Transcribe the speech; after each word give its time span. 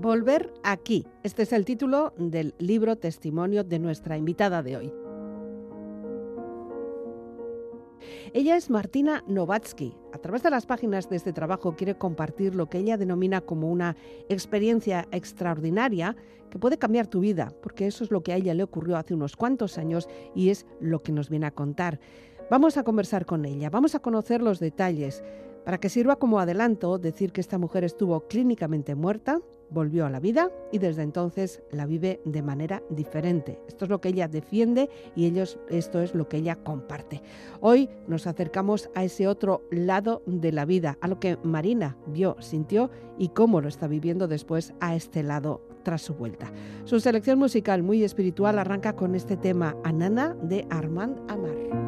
Volver 0.00 0.54
aquí. 0.62 1.04
Este 1.24 1.42
es 1.42 1.52
el 1.52 1.64
título 1.64 2.14
del 2.16 2.54
libro 2.60 2.94
testimonio 2.94 3.64
de 3.64 3.80
nuestra 3.80 4.16
invitada 4.16 4.62
de 4.62 4.76
hoy. 4.76 4.92
Ella 8.32 8.56
es 8.56 8.70
Martina 8.70 9.24
Novatsky. 9.26 9.96
A 10.12 10.18
través 10.18 10.44
de 10.44 10.50
las 10.50 10.66
páginas 10.66 11.10
de 11.10 11.16
este 11.16 11.32
trabajo 11.32 11.74
quiere 11.74 11.98
compartir 11.98 12.54
lo 12.54 12.66
que 12.66 12.78
ella 12.78 12.96
denomina 12.96 13.40
como 13.40 13.72
una 13.72 13.96
experiencia 14.28 15.08
extraordinaria 15.10 16.14
que 16.48 16.60
puede 16.60 16.78
cambiar 16.78 17.08
tu 17.08 17.18
vida, 17.18 17.52
porque 17.60 17.88
eso 17.88 18.04
es 18.04 18.12
lo 18.12 18.22
que 18.22 18.32
a 18.32 18.36
ella 18.36 18.54
le 18.54 18.62
ocurrió 18.62 18.96
hace 18.96 19.14
unos 19.14 19.34
cuantos 19.34 19.78
años 19.78 20.08
y 20.32 20.50
es 20.50 20.64
lo 20.78 21.02
que 21.02 21.10
nos 21.10 21.28
viene 21.28 21.46
a 21.46 21.50
contar. 21.50 21.98
Vamos 22.52 22.76
a 22.76 22.84
conversar 22.84 23.26
con 23.26 23.44
ella, 23.44 23.68
vamos 23.68 23.96
a 23.96 23.98
conocer 23.98 24.42
los 24.42 24.60
detalles, 24.60 25.24
para 25.64 25.78
que 25.78 25.88
sirva 25.88 26.16
como 26.16 26.38
adelanto 26.38 26.98
decir 26.98 27.32
que 27.32 27.40
esta 27.40 27.58
mujer 27.58 27.82
estuvo 27.82 28.28
clínicamente 28.28 28.94
muerta, 28.94 29.40
volvió 29.70 30.06
a 30.06 30.10
la 30.10 30.20
vida 30.20 30.50
y 30.72 30.78
desde 30.78 31.02
entonces 31.02 31.62
la 31.70 31.86
vive 31.86 32.20
de 32.24 32.42
manera 32.42 32.82
diferente. 32.90 33.60
Esto 33.68 33.84
es 33.84 33.90
lo 33.90 34.00
que 34.00 34.08
ella 34.08 34.28
defiende 34.28 34.88
y 35.14 35.26
ellos, 35.26 35.58
esto 35.68 36.00
es 36.00 36.14
lo 36.14 36.28
que 36.28 36.38
ella 36.38 36.56
comparte. 36.56 37.22
Hoy 37.60 37.88
nos 38.06 38.26
acercamos 38.26 38.90
a 38.94 39.04
ese 39.04 39.28
otro 39.28 39.62
lado 39.70 40.22
de 40.26 40.52
la 40.52 40.64
vida, 40.64 40.98
a 41.00 41.08
lo 41.08 41.20
que 41.20 41.38
Marina 41.42 41.96
vio, 42.06 42.36
sintió 42.40 42.90
y 43.18 43.28
cómo 43.28 43.60
lo 43.60 43.68
está 43.68 43.86
viviendo 43.86 44.28
después 44.28 44.72
a 44.80 44.94
este 44.94 45.22
lado 45.22 45.62
tras 45.82 46.02
su 46.02 46.14
vuelta. 46.14 46.52
Su 46.84 47.00
selección 47.00 47.38
musical 47.38 47.82
muy 47.82 48.04
espiritual 48.04 48.58
arranca 48.58 48.94
con 48.94 49.14
este 49.14 49.36
tema 49.36 49.76
Anana 49.84 50.36
de 50.42 50.66
Armand 50.70 51.18
Amar. 51.30 51.87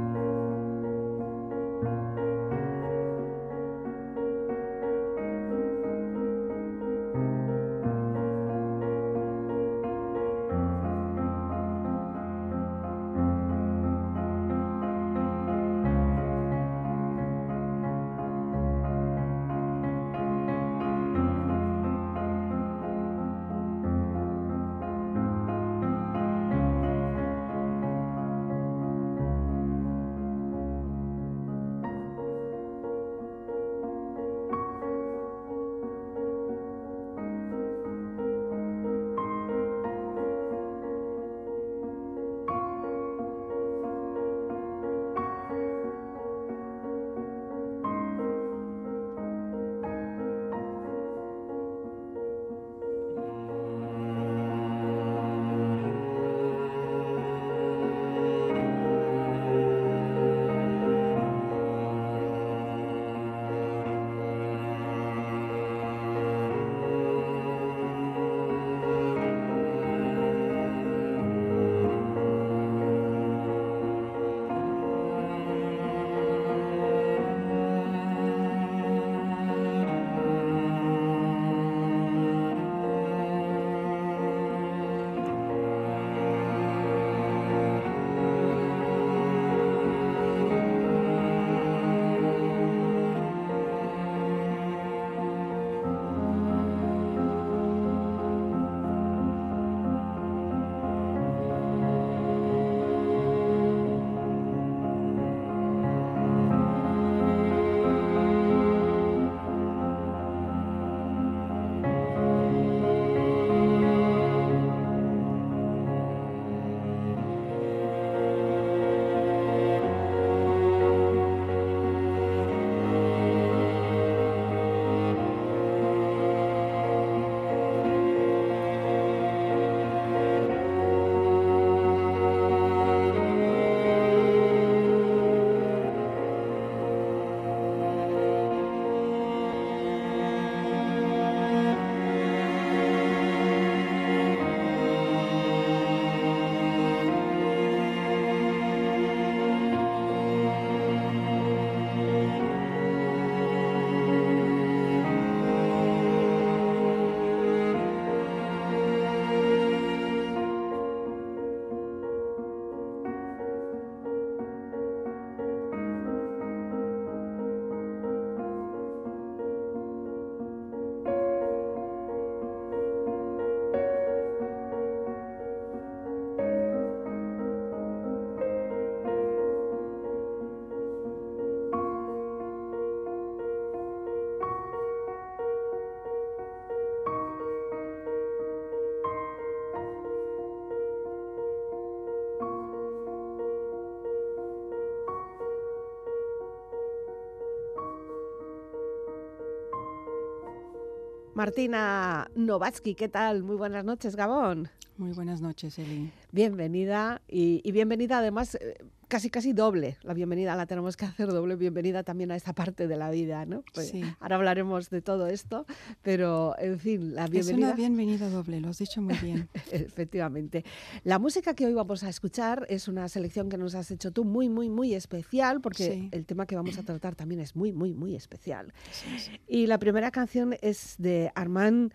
Martina 201.41 202.29
Novatsky, 202.35 202.95
¿qué 202.95 203.09
tal? 203.09 203.43
Muy 203.43 203.57
buenas 203.57 203.83
noches, 203.83 204.15
Gabón. 204.15 204.69
Muy 204.99 205.13
buenas 205.15 205.41
noches, 205.41 205.79
Eli. 205.79 206.13
Bienvenida 206.33 207.23
y, 207.27 207.63
y 207.65 207.73
bienvenida 207.73 208.19
además 208.19 208.57
eh, 208.57 208.77
casi 209.11 209.29
casi 209.29 209.53
doble. 209.53 209.99
La 210.03 210.15
bienvenida 210.15 210.57
la 210.57 210.65
tenemos 210.65 210.97
que 210.97 211.05
hacer 211.05 211.27
doble 211.29 211.57
bienvenida 211.57 212.03
también 212.03 212.31
a 212.31 212.37
esta 212.37 212.55
parte 212.55 212.89
de 212.89 212.97
la 212.97 213.11
vida, 213.11 213.45
¿no? 213.45 213.63
Pues 213.75 213.89
sí. 213.89 214.03
Ahora 214.21 214.37
hablaremos 214.37 214.89
de 214.89 215.03
todo 215.03 215.27
esto, 215.27 215.67
pero 216.01 216.55
en 216.59 216.79
fin, 216.79 217.15
la 217.15 217.27
bienvenida. 217.27 217.67
Es 217.69 217.73
una 217.75 217.77
bienvenida 217.77 218.31
doble, 218.31 218.61
lo 218.63 218.69
has 218.71 218.79
dicho 218.79 219.03
muy 219.03 219.17
bien. 219.19 219.49
Efectivamente. 219.73 220.65
La 221.05 221.19
música 221.19 221.53
que 221.55 221.67
hoy 221.67 221.75
vamos 221.75 222.03
a 222.05 222.09
escuchar 222.09 222.67
es 222.71 222.89
una 222.89 223.09
selección 223.09 223.51
que 223.51 223.59
nos 223.59 223.75
has 223.75 223.91
hecho 223.91 224.13
tú 224.13 224.25
muy, 224.25 224.49
muy, 224.49 224.71
muy 224.71 224.95
especial, 224.95 225.61
porque 225.61 225.91
Sí. 225.93 226.09
el 226.13 226.25
tema 226.25 226.47
que 226.47 226.57
vamos 226.57 226.79
a 226.79 226.83
tratar 226.85 227.17
también 227.17 227.41
es 227.41 227.55
muy, 227.57 227.73
muy, 227.73 227.93
muy 227.93 228.15
especial. 228.15 228.73
Sí. 228.93 229.31
Y 229.49 229.67
la 229.67 229.79
primera 229.79 230.11
canción 230.11 230.55
es 230.63 230.95
de 230.99 231.33
Armand 231.35 231.93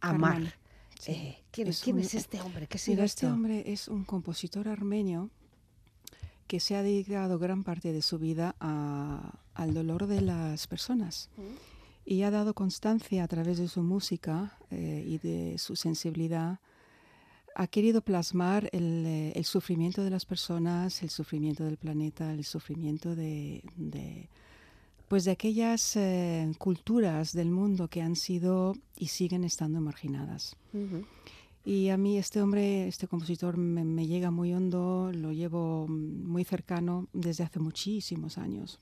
Amar. 0.00 0.42
Eh, 1.06 1.38
¿quién, 1.50 1.68
Es 1.68 1.80
quién 1.82 1.96
un- 1.96 2.02
es 2.02 2.14
este 2.14 2.40
hombre? 2.40 2.66
¿Qué 2.66 2.78
Mira, 2.88 3.04
este 3.04 3.26
hombre 3.26 3.62
es 3.72 3.88
un 3.88 4.04
compositor 4.04 4.68
armenio 4.68 5.30
que 6.48 6.58
se 6.58 6.74
ha 6.74 6.82
dedicado 6.82 7.38
gran 7.38 7.62
parte 7.62 7.92
de 7.92 8.02
su 8.02 8.18
vida 8.18 8.56
a- 8.58 9.34
al 9.54 9.74
dolor 9.74 10.06
de 10.08 10.20
las 10.22 10.66
personas. 10.66 11.30
y 12.10 12.22
ha 12.22 12.30
dado 12.30 12.54
constancia 12.54 13.22
a 13.22 13.28
través 13.28 13.58
de 13.58 13.68
su 13.68 13.82
música 13.82 14.56
eh, 14.70 15.04
y 15.06 15.18
de 15.18 15.58
su 15.58 15.76
sensibilidad. 15.76 16.58
Ha 17.54 17.66
querido 17.66 18.00
plasmar 18.00 18.70
el, 18.72 19.04
eh, 19.06 19.32
el, 19.36 19.44
sufrimiento 19.44 20.02
de 20.02 20.08
las 20.08 20.24
personas, 20.24 21.02
el 21.02 21.10
sufrimiento 21.10 21.64
del 21.64 21.76
planeta, 21.76 22.32
el 22.32 22.44
sufrimiento 22.44 23.14
de, 23.14 23.62
de 23.76 24.30
pues 25.08 25.24
de 25.24 25.32
aquellas 25.32 25.96
eh, 25.96 26.50
culturas 26.58 27.32
del 27.34 27.50
mundo 27.50 27.88
que 27.88 28.00
han 28.00 28.16
sido 28.16 28.74
y 28.96 29.08
siguen 29.08 29.44
estando 29.44 29.80
marginadas. 29.82 30.56
Y 31.68 31.90
a 31.90 31.98
mí 31.98 32.16
este 32.16 32.40
hombre, 32.40 32.88
este 32.88 33.06
compositor, 33.06 33.58
me, 33.58 33.84
me, 33.84 34.06
llega 34.06 34.30
muy 34.30 34.54
hondo, 34.54 35.10
lo 35.12 35.32
llevo 35.32 35.86
muy 35.86 36.42
cercano 36.42 37.08
desde 37.12 37.44
hace 37.44 37.60
muchísimos 37.60 38.38
años. 38.38 38.80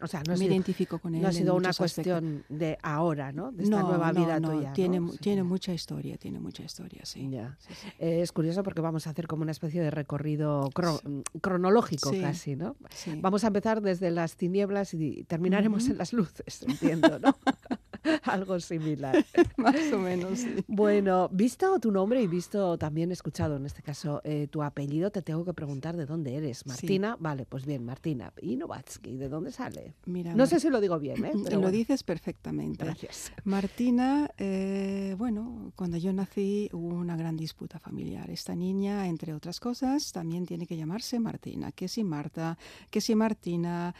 O 0.00 0.06
sea, 0.06 0.22
no 0.22 0.36
me 0.36 0.44
identifico 0.44 1.00
con 1.00 1.16
él. 1.16 1.22
No 1.22 1.26
ha 1.26 1.32
sido 1.32 1.56
una 1.56 1.72
cuestión 1.72 2.24
aspectos. 2.24 2.58
de 2.60 2.78
ahora, 2.84 3.32
¿no? 3.32 3.50
De 3.50 3.64
esta 3.64 3.80
no, 3.80 3.88
nueva 3.88 4.12
no, 4.12 4.20
vida 4.20 4.38
no, 4.38 4.52
tuya. 4.52 4.72
Tiene, 4.74 5.00
tiene 5.20 5.42
mucha 5.42 5.74
historia, 5.74 6.16
tiene 6.18 6.38
mucha 6.38 6.62
historia, 6.62 7.04
sí. 7.04 7.28
Ya. 7.28 7.56
Sí, 7.58 7.74
sí. 7.74 7.88
Eh, 7.98 8.22
es 8.22 8.30
curioso 8.30 8.62
porque 8.62 8.80
vamos 8.80 9.08
a 9.08 9.10
hacer 9.10 9.26
como 9.26 9.42
una 9.42 9.50
especie 9.50 9.82
de 9.82 9.90
recorrido 9.90 10.70
cro 10.72 11.00
cronológico 11.40 12.10
Sí. 12.10 12.20
casi, 12.20 12.54
¿no? 12.54 12.76
Vamos 13.16 13.42
a 13.42 13.48
empezar 13.48 13.82
desde 13.82 14.12
las 14.12 14.36
tinieblas 14.36 14.94
y 14.94 15.24
terminaremos 15.24 15.82
Ujú. 15.82 15.92
en 15.92 15.98
las 15.98 16.12
luces, 16.12 16.62
entiendo, 16.62 17.18
¿no? 17.18 17.36
Algo 18.24 18.58
similar. 18.60 19.24
Más 19.56 19.92
o 19.92 19.98
menos, 19.98 20.40
sí. 20.40 20.64
Bueno, 20.66 21.28
visto 21.32 21.78
tu 21.80 21.90
nombre 21.90 22.22
y 22.22 22.26
visto 22.26 22.76
también 22.78 23.10
escuchado 23.12 23.56
en 23.56 23.66
este 23.66 23.82
caso 23.82 24.20
eh, 24.24 24.46
tu 24.50 24.62
apellido, 24.62 25.10
te 25.10 25.22
tengo 25.22 25.44
que 25.44 25.52
preguntar 25.54 25.96
de 25.96 26.06
dónde 26.06 26.36
eres. 26.36 26.66
Martina, 26.66 27.16
vale, 27.20 27.46
pues 27.46 27.64
bien, 27.66 27.84
Martina. 27.84 28.32
¿Y 28.40 28.56
Novatsky? 28.56 29.16
¿De 29.16 29.28
dónde 29.28 29.52
sale? 29.52 29.94
Mira, 30.06 30.32
No 30.32 30.38
Mar- 30.38 30.48
sé 30.48 30.60
si 30.60 30.68
lo 30.70 30.80
digo 30.80 30.98
bien, 30.98 31.24
¿eh? 31.24 31.32
Pero 31.44 31.56
lo 31.56 31.62
bueno, 31.62 31.76
dices 31.76 32.02
perfectamente. 32.02 32.84
Gracias. 32.84 33.32
Martina, 33.44 34.30
eh, 34.38 35.14
bueno, 35.18 35.72
cuando 35.76 35.96
yo 35.96 36.12
nací 36.12 36.68
hubo 36.72 36.94
una 36.94 37.16
gran 37.16 37.36
disputa 37.36 37.78
familiar. 37.78 38.30
Esta 38.30 38.54
niña, 38.54 39.06
entre 39.08 39.34
otras 39.34 39.60
cosas, 39.60 40.12
también 40.12 40.46
tiene 40.46 40.66
que 40.66 40.76
llamarse 40.76 41.18
Martina, 41.20 41.72
que 41.72 41.88
si 41.88 42.04
Marta, 42.04 42.56
que 42.90 43.00
si 43.00 43.14
Martina, 43.14 43.94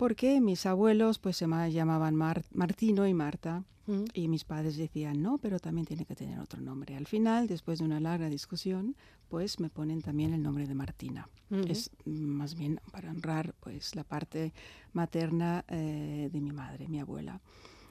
porque 0.00 0.40
mis 0.40 0.64
abuelos 0.64 1.18
pues 1.18 1.36
se 1.36 1.46
ma- 1.46 1.68
llamaban 1.68 2.14
Mar- 2.16 2.44
Martino 2.54 3.06
y 3.06 3.12
Marta. 3.14 3.64
Mm. 3.86 4.04
Y 4.14 4.28
mis 4.28 4.44
padres 4.44 4.76
decían, 4.76 5.20
no, 5.22 5.36
pero 5.38 5.58
también 5.58 5.86
tiene 5.86 6.04
que 6.06 6.14
tener 6.14 6.38
otro 6.38 6.60
nombre. 6.60 6.96
Al 6.96 7.06
final, 7.06 7.46
después 7.48 7.78
de 7.80 7.84
una 7.84 7.98
larga 8.00 8.28
discusión, 8.28 8.94
pues 9.28 9.58
me 9.60 9.68
ponen 9.68 10.00
también 10.00 10.32
el 10.32 10.42
nombre 10.42 10.66
de 10.66 10.74
Martina. 10.74 11.28
Es 11.68 11.90
más 12.06 12.54
bien 12.54 12.80
para 12.92 13.10
honrar 13.10 13.54
pues 13.60 13.94
la 13.96 14.04
parte 14.04 14.52
materna 14.92 15.64
eh, 15.68 16.28
de 16.32 16.40
mi 16.40 16.52
madre, 16.52 16.88
mi 16.88 16.98
abuela. 17.00 17.40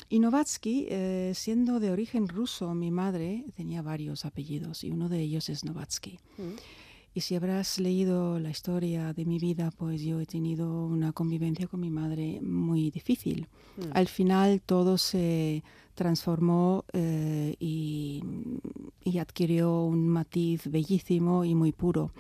Y 0.09 0.19
Novatsky, 0.19 0.87
eh, 0.89 1.33
siendo 1.35 1.79
de 1.79 1.91
origen 1.91 2.27
ruso, 2.27 2.73
mi 2.73 2.89
madre 2.91 3.45
tenía 3.55 3.81
varios 3.83 4.25
apellidos 4.25 4.83
y 4.83 4.89
uno 4.91 5.09
de 5.09 5.19
ellos 5.19 5.49
es 5.49 5.63
Novatsky. 5.65 6.19
Mm. 6.37 6.55
Y 7.19 7.21
si 7.21 7.35
habrás 7.35 7.79
leído 7.79 8.39
la 8.39 8.49
historia 8.49 9.11
de 9.11 9.25
mi 9.25 9.39
vida, 9.39 9.71
pues 9.77 10.01
yo 10.01 10.21
he 10.21 10.25
tenido 10.25 10.85
una 10.85 11.11
convivencia 11.11 11.67
con 11.67 11.81
mi 11.81 11.89
madre 11.89 12.39
muy 12.41 12.91
difícil. 12.91 13.45
Mm. 13.75 13.81
Al 13.91 14.07
final 14.07 14.61
todo 14.65 14.97
se 14.97 15.61
transformó 15.95 16.85
eh, 16.93 17.57
y, 17.59 18.23
y 19.03 19.17
adquirió 19.17 19.83
un 19.83 20.07
matiz 20.07 20.61
bellísimo 20.71 21.43
y 21.43 21.55
muy 21.55 21.73
puro. 21.73 22.13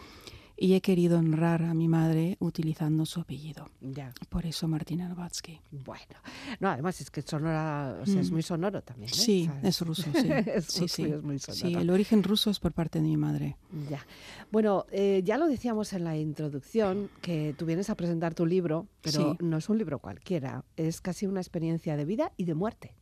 Y 0.61 0.73
he 0.73 0.81
querido 0.81 1.17
honrar 1.19 1.63
a 1.63 1.73
mi 1.73 1.87
madre 1.87 2.35
utilizando 2.39 3.05
su 3.05 3.21
apellido. 3.21 3.69
Ya, 3.79 4.13
Por 4.27 4.45
eso 4.45 4.67
Martina 4.67 5.07
Novatsky. 5.07 5.61
bueno. 5.71 6.15
No, 6.59 6.67
además 6.69 6.99
es 6.99 7.09
que 7.09 7.21
sonora, 7.21 7.97
o 8.01 8.05
sea, 8.05 8.19
es 8.19 8.29
Mm. 8.29 8.33
muy 8.33 8.41
sonoro 8.43 8.81
también. 8.81 9.09
¿eh? 9.09 9.13
Sí, 9.15 9.49
es 9.63 9.79
ruso, 9.79 10.03
sí. 10.13 10.27
es 10.53 10.65
sí, 10.65 10.81
ruso 10.81 10.95
sí. 10.95 11.03
es 11.03 11.23
muy 11.23 11.39
Sí, 11.39 11.51
sonoro. 11.53 11.79
el 11.79 11.89
origen 11.91 12.23
ruso 12.23 12.49
es 12.49 12.59
por 12.59 12.73
parte 12.73 12.99
de 12.99 13.05
mi 13.07 13.15
madre. 13.15 13.55
Ya. 13.89 14.05
Bueno, 14.51 14.85
eh, 14.91 15.21
ya 15.23 15.37
lo 15.37 15.47
decíamos 15.47 15.93
en 15.93 16.03
la 16.03 16.17
introducción, 16.17 17.09
que 17.21 17.55
tú 17.57 17.65
vienes 17.65 17.89
a 17.89 17.95
presentar 17.95 18.33
tu 18.35 18.45
libro, 18.45 18.87
pero 19.01 19.31
Sí. 19.31 19.37
no 19.45 19.57
es 19.57 19.69
un 19.69 19.77
libro 19.77 19.99
cualquiera, 19.99 20.65
es 20.75 20.99
casi 20.99 21.25
una 21.25 21.39
experiencia 21.39 21.95
de 21.95 22.03
vida 22.03 22.33
y 22.35 22.43
de 22.43 22.53
muerte. 22.55 22.95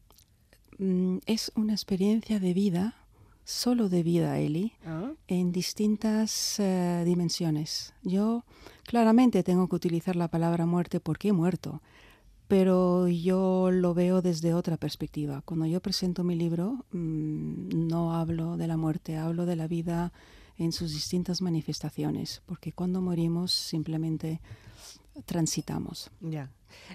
Mm, 0.78 1.18
es 1.26 1.52
una 1.56 1.74
experiencia 1.74 2.40
de 2.40 2.54
vida, 2.54 2.94
solo 3.48 3.88
de 3.88 4.04
vida, 4.04 4.40
Eli, 4.40 4.74
¿Ah? 4.86 5.14
en 5.30 5.54
distintas 5.54 6.60
eh, 6.60 7.04
dimensiones. 7.06 7.94
Yo 8.04 8.44
claramente 8.84 9.42
tengo 9.42 9.70
que 9.70 9.76
utilizar 9.78 10.18
la 10.18 10.28
palabra 10.28 10.66
muerte 10.66 11.00
porque 11.00 11.30
he 11.30 11.34
muerto, 11.34 11.82
pero 12.50 13.08
yo 13.08 13.72
lo 13.72 13.94
veo 13.94 14.22
desde 14.22 14.54
otra 14.54 14.76
perspectiva. 14.76 15.44
Cuando 15.46 15.66
yo 15.66 15.80
presento 15.80 16.26
mi 16.26 16.36
libro, 16.36 16.86
mm, 16.92 17.88
no 17.88 18.14
hablo 18.16 18.58
de 18.58 18.68
la 18.68 18.76
muerte, 18.76 19.16
hablo 19.16 19.46
de 19.46 19.56
la 19.56 19.68
vida 19.68 20.12
en 20.58 20.74
sus 20.74 20.92
distintas 20.92 21.42
manifestaciones, 21.42 22.42
porque 22.48 22.74
cuando 22.74 23.00
morimos 23.00 23.54
simplemente 23.54 24.42
transitamos. 25.26 26.12
Ya. 26.22 26.50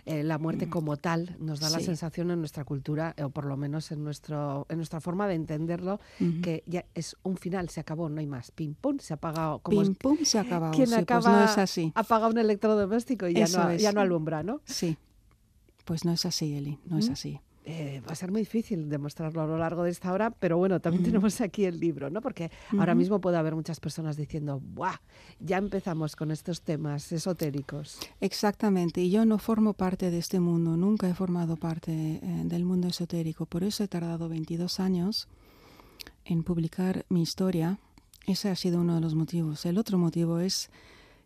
Eh, 0.05 0.23
la 0.23 0.37
muerte 0.39 0.69
como 0.69 0.97
tal 0.99 1.35
nos 1.41 1.59
da 1.59 1.71
la 1.71 1.79
Mm. 1.79 1.83
Sensación 1.83 2.31
en 2.31 2.39
nuestra 2.41 2.65
cultura, 2.65 3.15
eh, 3.17 3.25
o 3.25 3.31
por 3.31 3.47
lo 3.47 3.57
menos 3.57 3.91
en, 3.91 4.05
nuestro, 4.05 4.67
en 4.69 4.77
nuestra 4.77 5.01
forma 5.01 5.27
de 5.27 5.35
entenderlo, 5.35 5.99
que 6.43 6.63
ya 6.67 6.85
es 6.95 7.17
un 7.23 7.37
final, 7.37 7.69
se 7.71 7.81
acabó, 7.81 8.09
no 8.09 8.21
hay 8.21 8.27
más. 8.27 8.51
Pim, 8.51 8.75
pum, 8.75 8.99
se 8.99 9.15
ha 9.15 9.17
apagado. 9.17 9.61
Como 9.61 9.81
Pim, 9.83 9.93
es- 9.93 9.99
pum, 9.99 10.19
se 10.25 10.39
ha 10.39 10.43
acabado. 10.43 10.73
quien 10.75 10.89
Sí, 10.89 10.95
acaba, 10.95 11.23
pues 11.23 11.35
no 11.35 11.45
es 11.45 11.59
así. 11.59 11.93
apaga 11.95 12.29
un 12.29 12.39
electrodoméstico 12.39 13.27
y 13.29 13.35
ya, 13.35 13.47
no, 13.49 13.75
ya 13.75 13.93
no 13.93 14.01
alumbra, 14.03 14.43
¿no? 14.43 14.61
Sí. 14.67 14.97
Pues 15.85 16.05
no 16.05 16.13
es 16.13 16.27
así, 16.27 16.55
Eli, 16.55 16.79
no 16.85 16.99
es 16.99 17.09
¿Mm? 17.09 17.13
así. 17.13 17.41
Eh, 17.65 18.03
va 18.07 18.13
a 18.13 18.17
ser 18.17 18.33
muy 18.33 18.41
difícil 18.41 18.89
demostrarlo 18.89 19.41
a 19.41 19.47
lo 19.47 19.57
largo 19.57 19.85
de 19.85 19.91
esta 19.91 20.13
hora, 20.13 20.31
pero 20.31 20.59
bueno, 20.59 20.81
también 20.81 21.05
tenemos 21.05 21.41
aquí 21.41 21.65
el 21.65 21.79
libro, 21.79 22.11
¿no? 22.11 22.21
Porque 22.21 22.51
ahora 22.77 22.95
mismo 22.95 23.21
puede 23.21 23.37
haber 23.37 23.55
muchas 23.55 23.79
personas 23.79 24.17
diciendo, 24.17 24.61
¡buah! 24.61 24.97
Ya 25.39 25.59
empezamos 25.59 26.17
con 26.17 26.33
estos 26.33 26.63
temas 26.63 27.13
esotéricos. 27.13 28.01
Exactamente, 28.21 29.01
y 29.01 29.11
yo 29.11 29.25
no 29.25 29.39
formo 29.39 29.75
parte 29.75 30.11
de 30.11 30.19
este 30.19 30.41
mundo, 30.41 30.77
nunca 30.77 31.09
he 31.09 31.15
formado 31.15 31.57
parte 31.57 31.93
eh, 31.93 32.21
del 32.45 32.65
mundo 32.65 32.89
esotérico, 32.89 33.47
por 33.47 33.63
eso 33.63 33.85
he 33.85 33.89
tardado 33.89 34.29
22 34.29 34.81
años 34.81 35.29
en 36.25 36.43
publicar 36.43 37.05
mi 37.09 37.23
historia. 37.23 37.79
Ese 38.27 38.51
ha 38.51 38.57
sido 38.57 38.81
uno 38.81 38.95
de 38.97 39.01
los 39.01 39.15
motivos. 39.15 39.67
El 39.67 39.79
otro 39.79 39.99
motivo 39.99 40.39
es 40.39 40.71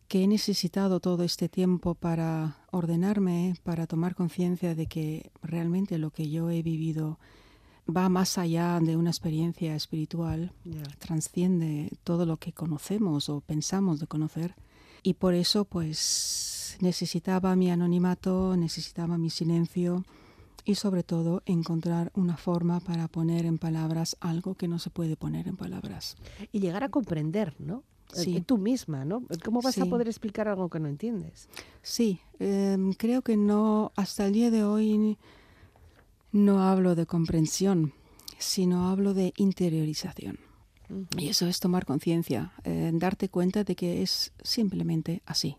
que 0.09 0.23
he 0.23 0.27
necesitado 0.27 1.01
todo 1.01 1.25
este 1.25 1.49
tiempo 1.49 1.95
para 1.95 2.57
ordenarme, 2.71 3.55
para 3.65 3.87
tomar 3.87 4.15
conciencia 4.15 4.75
de 4.75 4.87
que 4.87 5.31
realmente 5.43 5.99
lo 5.99 6.11
que 6.11 6.31
yo 6.31 6.51
he 6.51 6.63
vivido 6.63 7.19
va 7.89 8.09
más 8.09 8.39
allá 8.39 8.79
de 8.81 8.97
una 8.97 9.11
experiencia 9.11 9.75
espiritual 9.77 10.53
Ya. 10.65 10.83
transciende 10.99 11.91
todo 12.05 12.27
lo 12.27 12.37
que 12.37 12.53
conocemos 12.53 13.29
o 13.29 13.41
pensamos 13.41 14.01
de 14.01 14.07
conocer 14.07 14.55
y 15.03 15.15
por 15.15 15.35
eso 15.35 15.65
pues 15.65 16.77
necesitaba 16.81 17.55
mi 17.57 17.71
anonimato, 17.71 18.57
necesitaba 18.57 19.19
mi 19.19 19.31
silencio 19.31 20.05
y 20.65 20.75
sobre 20.75 21.05
todo 21.05 21.43
encontrar 21.47 22.11
una 22.15 22.37
forma 22.37 22.81
para 22.81 23.07
poner 23.07 23.47
en 23.47 23.59
palabras 23.59 24.17
algo 24.21 24.57
que 24.57 24.67
no 24.67 24.81
se 24.81 24.91
puede 24.91 25.17
poner 25.17 25.47
en 25.47 25.57
palabras. 25.57 26.17
Y 26.51 26.59
llegar 26.59 26.83
a 26.83 26.89
comprender, 26.89 27.55
¿no? 27.61 27.85
Eh, 28.17 28.25
Sí. 28.25 28.41
Tú 28.41 28.59
misma, 28.59 29.05
¿no? 29.05 29.23
¿Cómo 29.45 29.61
vas 29.61 29.79
a 29.79 29.87
poder 29.87 30.09
explicar 30.09 30.49
algo 30.49 30.69
que 30.69 30.81
no 30.81 30.89
entiendes? 30.89 31.49
Sí, 31.83 32.21
em, 32.39 32.93
creo 32.93 33.23
que 33.23 33.37
no, 33.37 33.93
hasta 33.97 34.27
el 34.27 34.33
día 34.33 34.51
de 34.51 34.65
hoy 34.65 35.19
no 36.33 36.63
hablo 36.63 36.95
de 36.95 37.07
comprensión, 37.07 37.93
sino 38.39 38.89
hablo 38.89 39.15
de 39.15 39.33
interiorización. 39.37 40.39
Y 41.19 41.29
eso 41.29 41.47
es 41.47 41.59
tomar 41.59 41.85
conciencia, 41.85 42.53
eh, 42.65 42.91
darte 42.95 43.29
cuenta 43.29 43.65
de 43.65 43.75
que 43.75 44.03
es 44.03 44.33
simplemente 44.43 45.23
así. 45.27 45.57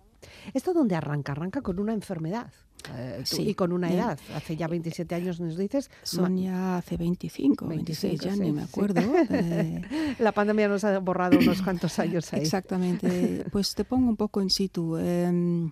¿Esto 0.53 0.73
dónde 0.73 0.95
arranca? 0.95 1.33
Arranca 1.33 1.61
con 1.61 1.79
una 1.79 1.93
enfermedad. 1.93 2.51
Eh, 2.95 3.17
tú- 3.29 3.35
Sí. 3.37 3.49
Y 3.49 3.53
con 3.53 3.71
una 3.73 3.91
edad. 3.91 4.19
Hace 4.35 4.55
ya 4.55 4.67
27 4.67 5.15
años 5.15 5.39
nos 5.39 5.57
dices. 5.57 5.89
Son 6.03 6.37
ya 6.37 6.77
hace 6.77 6.97
25, 6.97 7.67
26, 7.67 8.21
25, 8.21 8.25
ya 8.25 8.33
sí, 8.35 8.39
ni 8.39 8.51
me 8.51 8.61
sí. 8.63 8.67
acuerdo. 8.69 9.01
eh, 9.29 9.81
La 10.19 10.31
pandemia 10.31 10.67
nos 10.67 10.83
ha 10.83 10.97
borrado 10.99 11.37
unos 11.37 11.61
cuantos 11.61 11.97
años 11.99 12.31
ahí. 12.33 12.41
exactamente. 12.41 13.45
Pues 13.51 13.75
te 13.75 13.83
pongo 13.83 14.09
un 14.09 14.15
poco 14.17 14.41
en 14.41 14.49
situ. 14.49 14.97
em, 14.97 15.71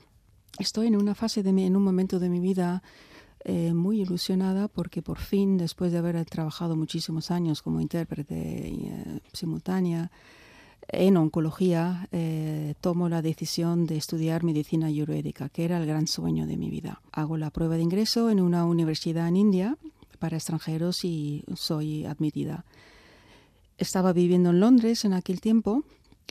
estoy 0.59 0.87
en 0.87 0.95
una 0.95 1.15
fase, 1.15 1.43
de 1.43 1.51
mi- 1.53 1.65
en 1.65 1.75
un 1.75 1.83
momento 1.83 2.19
de 2.19 2.29
mi 2.29 2.39
vida 2.39 2.81
eh, 3.47 3.73
muy 3.73 4.01
ilusionada 4.01 4.67
porque 4.67 5.01
por 5.03 5.19
fin, 5.19 5.57
después 5.57 5.91
de 5.91 5.99
haber 5.99 6.23
trabajado 6.25 6.75
muchísimos 6.75 7.29
años 7.29 7.61
como 7.61 7.79
intérprete 7.79 8.35
eh, 8.69 9.19
simultánea 9.33 10.09
en 10.87 11.17
oncología, 11.17 12.07
eh, 12.11 12.75
tomo 12.81 13.09
la 13.09 13.21
decisión 13.21 13.85
de 13.85 13.97
estudiar 13.97 14.43
medicina 14.43 14.87
ayurvédica, 14.87 15.49
que 15.49 15.65
era 15.65 15.77
el 15.77 15.85
gran 15.85 16.07
sueño 16.07 16.47
de 16.47 16.57
mi 16.57 16.69
vida. 16.69 17.01
Hago 17.11 17.37
la 17.37 17.49
prueba 17.49 17.75
de 17.75 17.83
ingreso 17.83 18.29
en 18.29 18.39
una 18.39 18.65
universidad 18.65 19.27
en 19.27 19.37
India 19.37 19.77
para 20.19 20.37
extranjeros 20.37 21.03
y 21.03 21.43
soy 21.55 22.05
admitida. 22.05 22.65
Estaba 23.77 24.13
viviendo 24.13 24.51
en 24.51 24.59
Londres 24.59 25.05
en 25.05 25.13
aquel 25.13 25.41
tiempo 25.41 25.83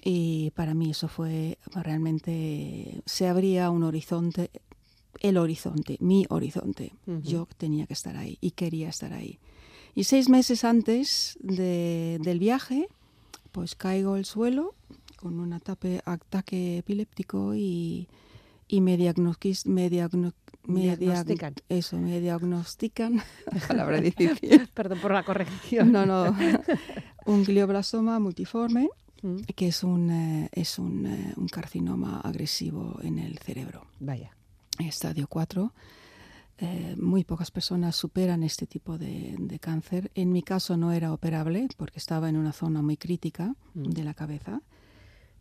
y 0.02 0.50
para 0.54 0.75
mí 0.75 0.90
eso 0.90 1.08
fue 1.08 1.58
realmente, 1.75 3.02
se 3.04 3.28
abría 3.28 3.70
un 3.70 3.82
horizonte 3.82 4.50
el 5.20 5.38
horizonte, 5.38 5.96
mi 6.00 6.26
horizonte. 6.28 6.92
Yo 7.23 7.49
tenía 7.56 7.87
que 7.87 7.94
estar 7.94 8.16
ahí 8.16 8.37
y 8.40 8.50
quería 8.52 8.88
estar 8.88 9.12
ahí. 9.12 9.38
Y 9.94 10.04
seis 10.04 10.28
meses 10.28 10.64
antes 10.64 11.38
del 11.40 12.38
viaje, 12.38 12.88
pues 13.54 13.76
caigo 13.76 14.14
al 14.14 14.25
suelo 14.25 14.75
con 15.14 15.38
un 15.38 15.52
ataque, 15.52 16.02
ataque 16.04 16.78
epiléptico 16.78 17.54
y, 17.54 18.08
y 18.66 18.80
me, 18.80 18.99
me, 18.99 19.87
diagnostican. 19.87 21.54
Eso, 21.68 21.96
me 21.96 22.20
diagnostican. 22.20 23.23
palabra 23.68 24.00
difícil. 24.00 24.68
Perdón 24.75 24.99
por 24.99 25.12
la 25.12 25.23
corrección. 25.23 25.92
No, 25.92 26.04
no. 26.04 26.37
un 27.26 27.44
glioblastoma 27.44 28.18
multiforme, 28.18 28.90
mm. 29.23 29.37
que 29.54 29.68
es, 29.68 29.84
un, 29.84 30.11
eh, 30.11 30.49
es 30.50 30.80
un, 30.80 31.06
eh, 31.06 31.32
un, 31.37 31.46
carcinoma 31.46 32.20
agresivo 32.23 32.99
en 33.04 33.20
el 33.20 33.38
cerebro. 33.38 33.87
Vaya. 34.00 34.37
Estadio 34.80 35.28
4. 35.28 35.73
Eh, 36.58 36.94
muy 36.99 37.25
pocas 37.25 37.50
personas 37.50 37.96
superan 37.96 38.44
este 38.44 38.66
tipo 38.66 38.96
de, 38.96 39.34
de, 39.38 39.58
cáncer. 39.58 40.12
En 40.14 40.32
mi 40.32 40.42
caso 40.42 40.76
no 40.76 40.92
era 40.92 41.12
operable 41.12 41.66
porque 41.76 41.99
estaba 41.99 42.28
en 42.28 42.37
una 42.37 42.52
zona 42.52 42.80
muy 42.80 42.96
crítica 42.96 43.56
mm. 43.75 43.90
de 43.90 44.04
la 44.04 44.14
cabeza. 44.14 44.62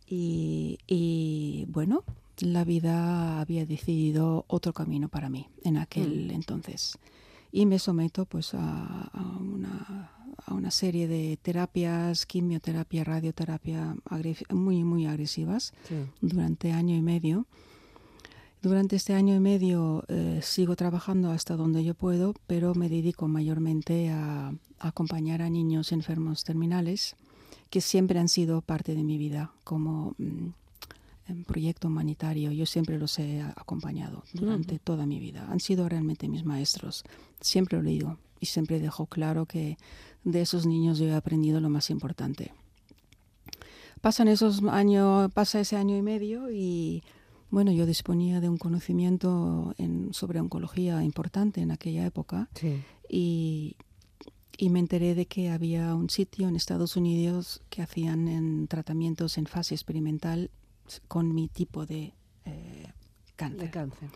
Y, 0.08 0.78
y, 0.88 1.66
bueno, 1.68 2.02
la 2.40 2.64
vida 2.64 3.40
había 3.40 3.64
decidido 3.64 4.44
otro 4.48 4.72
camino 4.72 5.08
para 5.08 5.28
mí 5.28 5.48
en 5.62 5.76
aquel 5.76 6.26
mm. 6.26 6.30
entonces. 6.32 6.98
Y 7.52 7.66
me 7.66 7.78
someto 7.78 8.24
pues 8.26 8.52
a, 8.54 9.04
a, 9.12 9.22
una, 9.38 10.10
a, 10.44 10.52
una, 10.52 10.72
serie 10.72 11.06
de 11.06 11.38
terapias, 11.40 12.26
quimioterapia, 12.26 13.04
radioterapia 13.04 13.94
muy, 14.50 14.82
muy 14.82 15.06
agresivas 15.06 15.72
durante 16.20 16.72
año 16.72 16.96
y 16.96 17.02
medio. 17.02 17.46
Durante 18.64 18.96
este 18.96 19.12
año 19.12 19.34
y 19.34 19.40
medio 19.40 20.04
eh, 20.08 20.40
sigo 20.42 20.74
trabajando 20.74 21.30
hasta 21.30 21.54
donde 21.54 21.84
yo 21.84 21.92
puedo, 21.92 22.32
pero 22.46 22.74
me 22.74 22.88
dedico 22.88 23.28
mayormente 23.28 24.08
a, 24.08 24.54
a 24.78 24.88
acompañar 24.88 25.42
a 25.42 25.50
niños 25.50 25.92
enfermos 25.92 26.44
terminales, 26.44 27.14
que 27.68 27.82
siempre 27.82 28.18
han 28.18 28.30
sido 28.30 28.62
parte 28.62 28.94
de 28.94 29.04
mi 29.04 29.18
vida 29.18 29.52
como... 29.64 30.14
Mm, 30.16 30.48
en 31.26 31.44
proyecto 31.44 31.88
humanitario, 31.88 32.52
yo 32.52 32.66
siempre 32.66 32.98
los 32.98 33.18
he 33.18 33.40
acompañado 33.40 34.24
durante 34.34 34.78
toda 34.78 35.06
mi 35.06 35.20
vida. 35.20 35.46
Han 35.50 35.58
sido 35.58 35.88
realmente 35.88 36.28
mis 36.28 36.44
maestros, 36.44 37.02
siempre 37.40 37.78
lo 37.78 37.84
digo 37.84 38.18
y 38.40 38.46
siempre 38.46 38.78
dejo 38.78 39.06
claro 39.06 39.46
que 39.46 39.78
de 40.24 40.42
esos 40.42 40.66
niños 40.66 40.98
yo 40.98 41.06
he 41.06 41.14
aprendido 41.14 41.60
lo 41.60 41.70
más 41.70 41.88
importante. 41.88 42.52
Pasan 44.02 44.28
esos 44.28 44.62
años, 44.64 45.32
pasa 45.32 45.60
ese 45.60 45.76
año 45.76 45.96
y 45.96 46.02
medio 46.02 46.50
y 46.50 47.02
bueno, 47.54 47.70
yo 47.70 47.86
disponía 47.86 48.40
de 48.40 48.48
un 48.48 48.58
conocimiento 48.58 49.74
en, 49.78 50.12
sobre 50.12 50.40
oncología 50.40 51.04
importante 51.04 51.60
en 51.60 51.70
aquella 51.70 52.04
época 52.04 52.48
y, 53.08 53.76
y 54.58 54.70
me 54.70 54.80
enteré 54.80 55.14
de 55.14 55.26
que 55.26 55.50
había 55.50 55.94
un 55.94 56.10
sitio 56.10 56.48
en 56.48 56.56
Estados 56.56 56.96
Unidos 56.96 57.62
que 57.70 57.80
hacían 57.80 58.26
en 58.26 58.66
tratamientos 58.66 59.38
en 59.38 59.46
fase 59.46 59.76
experimental 59.76 60.50
con 61.06 61.32
mi 61.32 61.46
tipo 61.46 61.86
de 61.86 62.12
eh, 62.44 62.92
cáncer. 63.36 63.70
cáncer. 63.70 64.08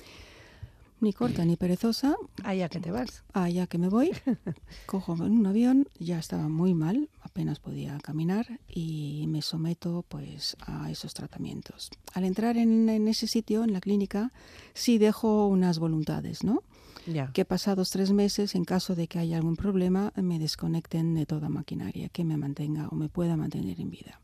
Ni 1.00 1.12
corta 1.12 1.44
ni 1.44 1.56
perezosa. 1.56 2.16
Allá 2.42 2.68
que 2.68 2.80
te 2.80 2.90
vas. 2.90 3.22
Allá 3.34 3.68
que 3.68 3.78
me 3.78 3.88
voy. 3.88 4.10
Cojo 4.86 5.12
un 5.12 5.46
avión, 5.46 5.86
ya 6.00 6.18
estaba 6.18 6.48
muy 6.48 6.74
mal, 6.74 7.08
apenas 7.28 7.60
podía 7.60 7.98
caminar 7.98 8.60
y 8.68 9.24
me 9.28 9.42
someto 9.42 10.04
pues 10.08 10.56
a 10.60 10.90
esos 10.90 11.14
tratamientos. 11.14 11.90
Al 12.14 12.24
entrar 12.24 12.56
en, 12.56 12.88
ese 13.08 13.26
sitio, 13.26 13.64
en 13.64 13.72
la 13.72 13.80
clínica, 13.80 14.32
sí 14.74 14.98
dejo 14.98 15.46
unas 15.46 15.78
voluntades, 15.78 16.42
¿no? 16.44 16.62
Ya. 17.06 17.32
Que 17.32 17.44
pasados 17.44 17.90
tres 17.90 18.12
meses, 18.12 18.54
en 18.54 18.64
caso 18.64 18.94
de 18.94 19.06
que 19.06 19.18
haya 19.18 19.36
algún 19.36 19.56
problema, 19.56 20.12
me 20.16 20.38
desconecten 20.38 21.14
de 21.14 21.26
toda 21.26 21.48
maquinaria 21.48 22.08
que 22.08 22.24
me 22.24 22.36
mantenga 22.36 22.88
o 22.88 22.96
me 22.96 23.08
pueda 23.08 23.36
mantener 23.36 23.80
en 23.80 23.90
vida. 23.90 24.20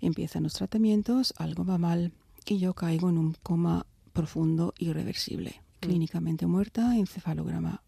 Empiezan 0.00 0.42
los 0.42 0.54
tratamientos, 0.54 1.32
algo 1.38 1.64
va 1.64 1.78
mal 1.78 2.12
y 2.46 2.58
yo 2.58 2.74
caigo 2.74 3.08
en 3.08 3.16
un 3.16 3.36
coma 3.42 3.86
profundo 4.12 4.74
irreversible. 4.78 5.62
Mm. 5.80 5.86
Clínicamente 5.86 6.46
muerta, 6.46 6.96
encefalograma 6.96 7.82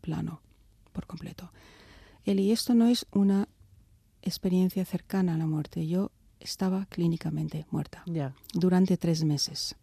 plano 0.00 0.40
por 0.92 1.06
completo. 1.06 1.50
Eli, 2.24 2.52
esto 2.52 2.74
no 2.74 2.86
es 2.86 3.06
una 3.12 3.48
experiencia 4.22 4.84
cercana 4.84 5.34
a 5.34 5.38
la 5.38 5.46
muerte. 5.46 5.86
Yo 5.86 6.10
estaba 6.40 6.86
clínicamente 6.86 7.66
muerta 7.70 8.04
durante 8.54 8.96
tres 8.96 9.24
meses. 9.24 9.76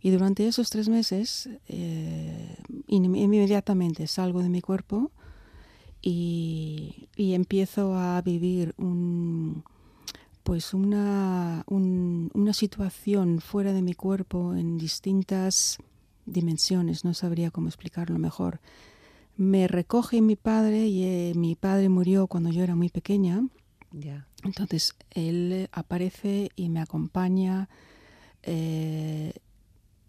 Y 0.00 0.10
durante 0.10 0.46
esos 0.46 0.70
tres 0.70 0.88
meses, 0.88 1.48
eh, 1.68 2.56
inmediatamente 2.88 4.06
salgo 4.06 4.42
de 4.42 4.48
mi 4.48 4.60
cuerpo 4.60 5.10
y, 6.02 7.08
y 7.16 7.34
empiezo 7.34 7.96
a 7.96 8.20
vivir 8.22 8.74
un, 8.78 9.64
pues 10.42 10.74
una, 10.74 11.64
una 11.66 12.52
situación 12.52 13.40
fuera 13.40 13.72
de 13.72 13.82
mi 13.82 13.94
cuerpo 13.94 14.54
en 14.54 14.78
distintas 14.78 15.78
dimensiones, 16.24 17.04
no 17.04 17.14
sabría 17.14 17.50
cómo 17.50 17.66
explicarlo 17.66 18.18
mejor. 18.18 18.60
Me 19.36 19.68
recoge 19.68 20.22
mi 20.22 20.36
padre 20.36 20.86
y 20.86 21.04
eh, 21.04 21.32
mi 21.34 21.54
padre 21.54 21.88
murió 21.88 22.26
cuando 22.26 22.50
yo 22.50 22.62
era 22.62 22.74
muy 22.74 22.88
pequeña. 22.88 23.46
Entonces 24.44 24.94
él 25.10 25.68
aparece 25.72 26.50
y 26.54 26.68
me 26.68 26.80
acompaña 26.80 27.68
eh, 28.42 29.32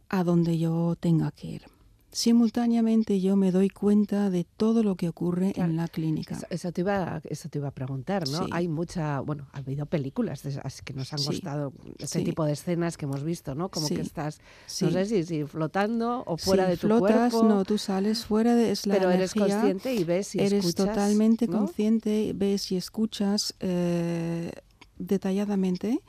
a 0.10 0.24
donde 0.24 0.58
yo 0.58 0.96
tenga 1.00 1.32
que 1.32 1.48
ir 1.48 1.77
simultáneamente 2.12 3.20
yo 3.20 3.36
me 3.36 3.52
doy 3.52 3.70
cuenta 3.70 4.30
de 4.30 4.46
todo 4.46 4.82
lo 4.82 4.96
que 4.96 5.10
ocurre 5.10 5.54
en 5.56 5.76
la 5.76 5.88
clínica. 5.88 6.40
Eso, 6.50 6.72
te 6.72 6.82
iba, 6.82 7.22
eso 7.26 7.50
te 7.50 7.60
iba 7.60 7.68
a 7.68 7.72
preguntar, 7.72 8.28
¿no? 8.30 8.48
Hay 8.52 8.68
mucha, 8.68 9.20
bueno, 9.20 9.48
ha 9.52 9.58
habido 9.58 9.86
películas 9.86 10.42
que 10.84 10.94
nos 10.94 11.14
han 11.14 11.24
gustado 11.24 11.74
ese 12.00 12.22
tipo 12.22 12.46
de 12.46 12.54
escenas 12.54 12.98
que 12.98 13.06
hemos 13.06 13.24
visto, 13.24 13.56
¿no? 13.56 13.70
Como 13.70 13.88
que 13.88 14.02
estás, 14.02 14.40
no 14.82 14.92
sé 14.92 15.24
si, 15.24 15.44
flotando 15.46 16.24
o 16.26 16.38
fuera 16.38 16.68
de 16.68 16.78
tu 16.78 16.88
flotas, 16.88 17.34
cuerpo. 17.34 17.48
no, 17.48 17.66
tú 17.66 17.78
sales 17.78 18.26
fuera 18.26 18.56
de 18.56 18.72
es 18.72 18.86
la 18.86 18.96
Pero 18.96 19.12
eres 19.12 19.34
consciente 19.34 19.94
y 19.94 20.04
ves 20.04 20.36
y 20.36 20.40
eres 20.40 20.66
escuchas. 20.66 20.88
totalmente 20.88 21.48
¿no? 21.48 21.58
consciente, 21.58 22.32
ves 22.36 22.72
y 22.72 22.78
escuchas 22.78 23.54
eh, 23.60 24.52
detalladamente 24.98 26.02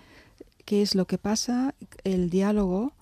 qué 0.65 0.83
es 0.83 0.95
lo 0.95 1.07
que 1.07 1.19
pasa, 1.19 1.75
el 2.05 2.31
diálogo, 2.31 2.93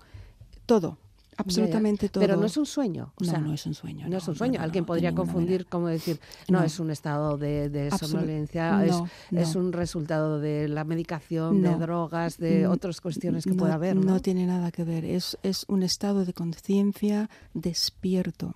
todo 0.67 0.99
absolutamente 1.37 2.09
todo. 2.09 2.21
Pero 2.21 2.37
no 2.37 2.47
es 2.47 2.57
un 2.57 2.67
sueño. 2.67 3.13
O 3.17 3.25
no, 3.25 3.31
sea, 3.31 3.41
no 3.41 3.53
es 3.53 3.67
un 3.67 3.75
sueño. 3.75 4.09
No, 4.09 4.19
es 4.19 4.29
un 4.29 4.35
sueño. 4.35 4.61
Alguien 4.61 4.85
podría 4.85 5.15
confundir, 5.15 5.67
como 5.67 5.89
decir, 5.89 6.21
no, 6.49 6.63
es 6.63 6.79
un 6.81 6.91
estado 6.91 7.37
de, 7.39 7.69
de 7.69 7.91
somnolencia, 7.91 8.85
es, 8.85 8.95
es, 9.31 9.55
un 9.55 9.73
resultado 9.73 10.41
de 10.41 10.69
la 10.69 10.85
medicación, 10.85 11.63
de 11.63 11.75
drogas, 11.75 12.39
de 12.39 12.67
otras 12.67 13.01
cuestiones 13.01 13.45
que 13.45 13.55
pueda 13.55 13.75
haber. 13.75 13.97
¿no? 13.97 14.21
tiene 14.21 14.47
nada 14.47 14.71
que 14.71 14.85
ver. 14.85 15.05
Es, 15.05 15.39
es 15.43 15.65
un 15.69 15.83
estado 15.83 16.25
de 16.25 16.33
conciencia 16.33 17.29
despierto, 17.55 18.55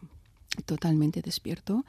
totalmente 0.66 1.22
despierto. 1.22 1.84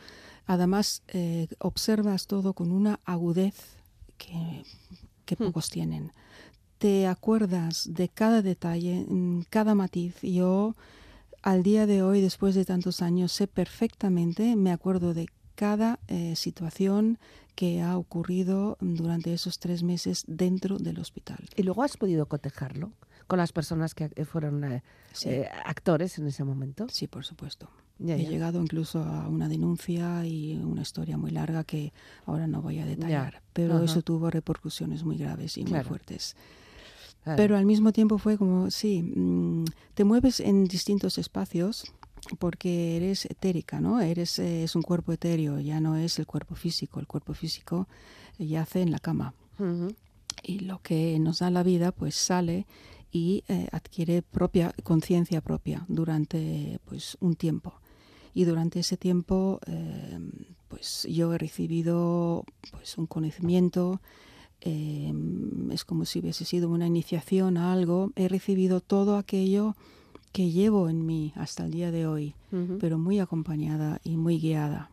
Además, 0.47 1.03
eh, 1.07 1.47
observas 1.59 2.27
todo 2.27 2.53
con 2.53 2.71
una 2.71 2.99
agudez 3.05 3.55
que, 4.17 4.63
que 5.25 5.35
hmm. 5.35 5.47
pocos 5.47 5.69
tienen 5.69 6.11
te 6.81 7.05
acuerdas 7.05 7.93
de 7.93 8.09
cada 8.09 8.41
detalle, 8.41 9.05
cada 9.51 9.75
matiz. 9.75 10.19
Yo 10.23 10.75
al 11.43 11.61
día 11.61 11.85
de 11.85 12.01
hoy, 12.01 12.21
después 12.21 12.55
de 12.55 12.65
tantos 12.65 13.03
años, 13.03 13.31
sé 13.31 13.45
perfectamente, 13.45 14.55
me 14.55 14.71
acuerdo 14.71 15.13
de 15.13 15.27
cada 15.53 15.99
eh, 16.07 16.35
situación 16.35 17.19
que 17.53 17.83
ha 17.83 17.99
ocurrido 17.99 18.79
durante 18.81 19.31
esos 19.31 19.59
tres 19.59 19.83
meses 19.83 20.23
dentro 20.25 20.79
del 20.79 20.97
hospital. 20.97 21.47
¿Y 21.55 21.61
luego 21.61 21.83
has 21.83 21.97
podido 21.97 22.25
cotejarlo 22.25 22.93
con 23.27 23.37
las 23.37 23.51
personas 23.51 23.93
que 23.93 24.09
fueron 24.25 24.63
eh, 24.63 24.83
eh, 25.25 25.47
actores 25.63 26.17
en 26.17 26.25
ese 26.25 26.43
momento? 26.43 26.87
Sí, 26.89 27.05
por 27.05 27.23
supuesto. 27.23 27.69
He 27.99 28.25
llegado 28.25 28.59
incluso 28.59 29.03
a 29.03 29.27
una 29.27 29.47
denuncia 29.47 30.25
y 30.25 30.55
una 30.55 30.81
historia 30.81 31.15
muy 31.19 31.29
larga 31.29 31.63
que 31.63 31.93
ahora 32.25 32.47
no 32.47 32.63
voy 32.63 32.79
a 32.79 32.87
detallar, 32.87 33.43
pero 33.53 33.83
eso 33.83 34.01
tuvo 34.01 34.31
repercusiones 34.31 35.03
muy 35.03 35.17
graves 35.17 35.59
y 35.59 35.63
muy 35.63 35.83
fuertes. 35.83 36.35
Pero 37.23 37.55
al 37.55 37.65
mismo 37.65 37.91
tiempo 37.91 38.17
fue 38.17 38.37
como, 38.37 38.71
sí, 38.71 39.03
mm, 39.03 39.65
te 39.93 40.03
mueves 40.03 40.39
en 40.39 40.65
distintos 40.65 41.17
espacios 41.17 41.93
porque 42.39 42.97
eres 42.97 43.25
etérica, 43.25 43.79
¿no? 43.79 43.99
Eres 43.99 44.39
eh, 44.39 44.63
es 44.63 44.75
un 44.75 44.81
cuerpo 44.81 45.11
etéreo, 45.11 45.59
ya 45.59 45.79
no 45.79 45.97
es 45.97 46.19
el 46.19 46.25
cuerpo 46.25 46.55
físico. 46.55 46.99
El 46.99 47.07
cuerpo 47.07 47.33
físico 47.33 47.87
yace 48.37 48.81
en 48.81 48.91
la 48.91 48.99
cama. 48.99 49.33
Y 50.41 50.59
lo 50.61 50.81
que 50.81 51.19
nos 51.19 51.39
da 51.39 51.51
la 51.51 51.61
vida, 51.61 51.91
pues 51.91 52.15
sale 52.15 52.65
y 53.11 53.43
eh, 53.47 53.67
adquiere 53.71 54.23
propia 54.23 54.73
conciencia 54.83 55.41
propia 55.41 55.85
durante 55.87 56.79
pues 56.85 57.17
un 57.19 57.35
tiempo. 57.35 57.73
Y 58.33 58.45
durante 58.45 58.79
ese 58.79 58.97
tiempo, 58.97 59.59
eh, 59.67 60.17
pues 60.67 61.05
yo 61.09 61.33
he 61.33 61.37
recibido 61.37 62.45
pues 62.71 62.97
un 62.97 63.05
conocimiento 63.05 64.01
Em, 64.61 65.71
es 65.71 65.83
como 65.83 66.05
si 66.05 66.19
hubiese 66.19 66.45
sido 66.45 66.69
una 66.69 66.87
iniciación 66.87 67.57
a 67.57 67.73
algo, 67.73 68.11
he 68.15 68.27
recibido 68.27 68.79
todo 68.79 69.17
aquello 69.17 69.75
que 70.31 70.51
llevo 70.51 70.87
en 70.87 71.05
mí 71.05 71.33
hasta 71.35 71.65
el 71.65 71.71
día 71.71 71.91
de 71.91 72.05
hoy, 72.07 72.35
pero 72.79 72.97
muy 72.97 73.19
acompañada 73.19 73.99
y 74.03 74.17
muy 74.17 74.39
guiada. 74.39 74.89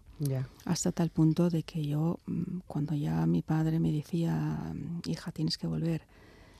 Hasta 0.64 0.90
tal 0.90 1.10
punto 1.10 1.48
de 1.50 1.62
que 1.62 1.84
yo, 1.84 2.18
mm, 2.26 2.60
cuando 2.66 2.94
ya 2.94 3.24
mi 3.26 3.42
padre 3.42 3.78
me 3.78 3.92
decía, 3.92 4.74
hija, 5.06 5.30
tienes 5.32 5.58
que 5.58 5.66
volver, 5.66 6.02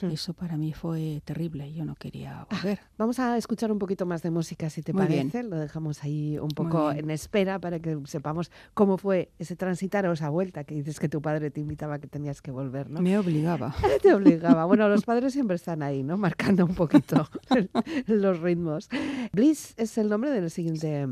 Mm. 0.00 0.10
Eso 0.10 0.32
para 0.32 0.56
mí 0.56 0.72
fue 0.72 1.22
terrible, 1.24 1.72
yo 1.72 1.84
no 1.84 1.94
quería 1.94 2.40
ah, 2.40 2.46
volver. 2.50 2.80
vamos 2.96 3.18
a 3.18 3.36
escuchar 3.36 3.72
un 3.72 3.78
poquito 3.78 4.06
más 4.06 4.22
de 4.22 4.30
música, 4.30 4.70
si 4.70 4.82
te 4.82 4.92
parece. 4.92 5.42
Lo 5.42 5.58
dejamos 5.58 6.04
ahí 6.04 6.38
un 6.38 6.50
poco 6.50 6.90
en 6.92 7.10
espera 7.10 7.58
para 7.58 7.80
que 7.80 7.98
sepamos 8.04 8.50
cómo 8.74 8.98
fue 8.98 9.30
ese 9.38 9.56
transitar 9.56 10.06
o 10.06 10.12
esa 10.12 10.28
vuelta 10.28 10.64
que 10.64 10.74
dices 10.74 11.00
que 11.00 11.08
tu 11.08 11.20
padre 11.20 11.50
te 11.50 11.60
invitaba 11.60 11.98
que 11.98 12.06
tenías 12.06 12.42
que 12.42 12.50
volver, 12.50 12.90
¿no? 12.90 13.00
Me 13.00 13.18
obligaba. 13.18 13.74
te 14.02 14.14
obligaba. 14.14 14.64
Bueno, 14.64 14.88
los 14.88 15.04
padres 15.04 15.32
siempre 15.32 15.56
están 15.56 15.82
ahí, 15.82 16.02
¿no? 16.02 16.16
Marcando 16.16 16.64
un 16.64 16.74
poquito 16.74 17.28
los 18.06 18.40
ritmos. 18.40 18.88
Bliss 19.32 19.74
es 19.76 19.98
el 19.98 20.08
nombre 20.08 20.30
del 20.30 20.50
siguiente 20.50 21.06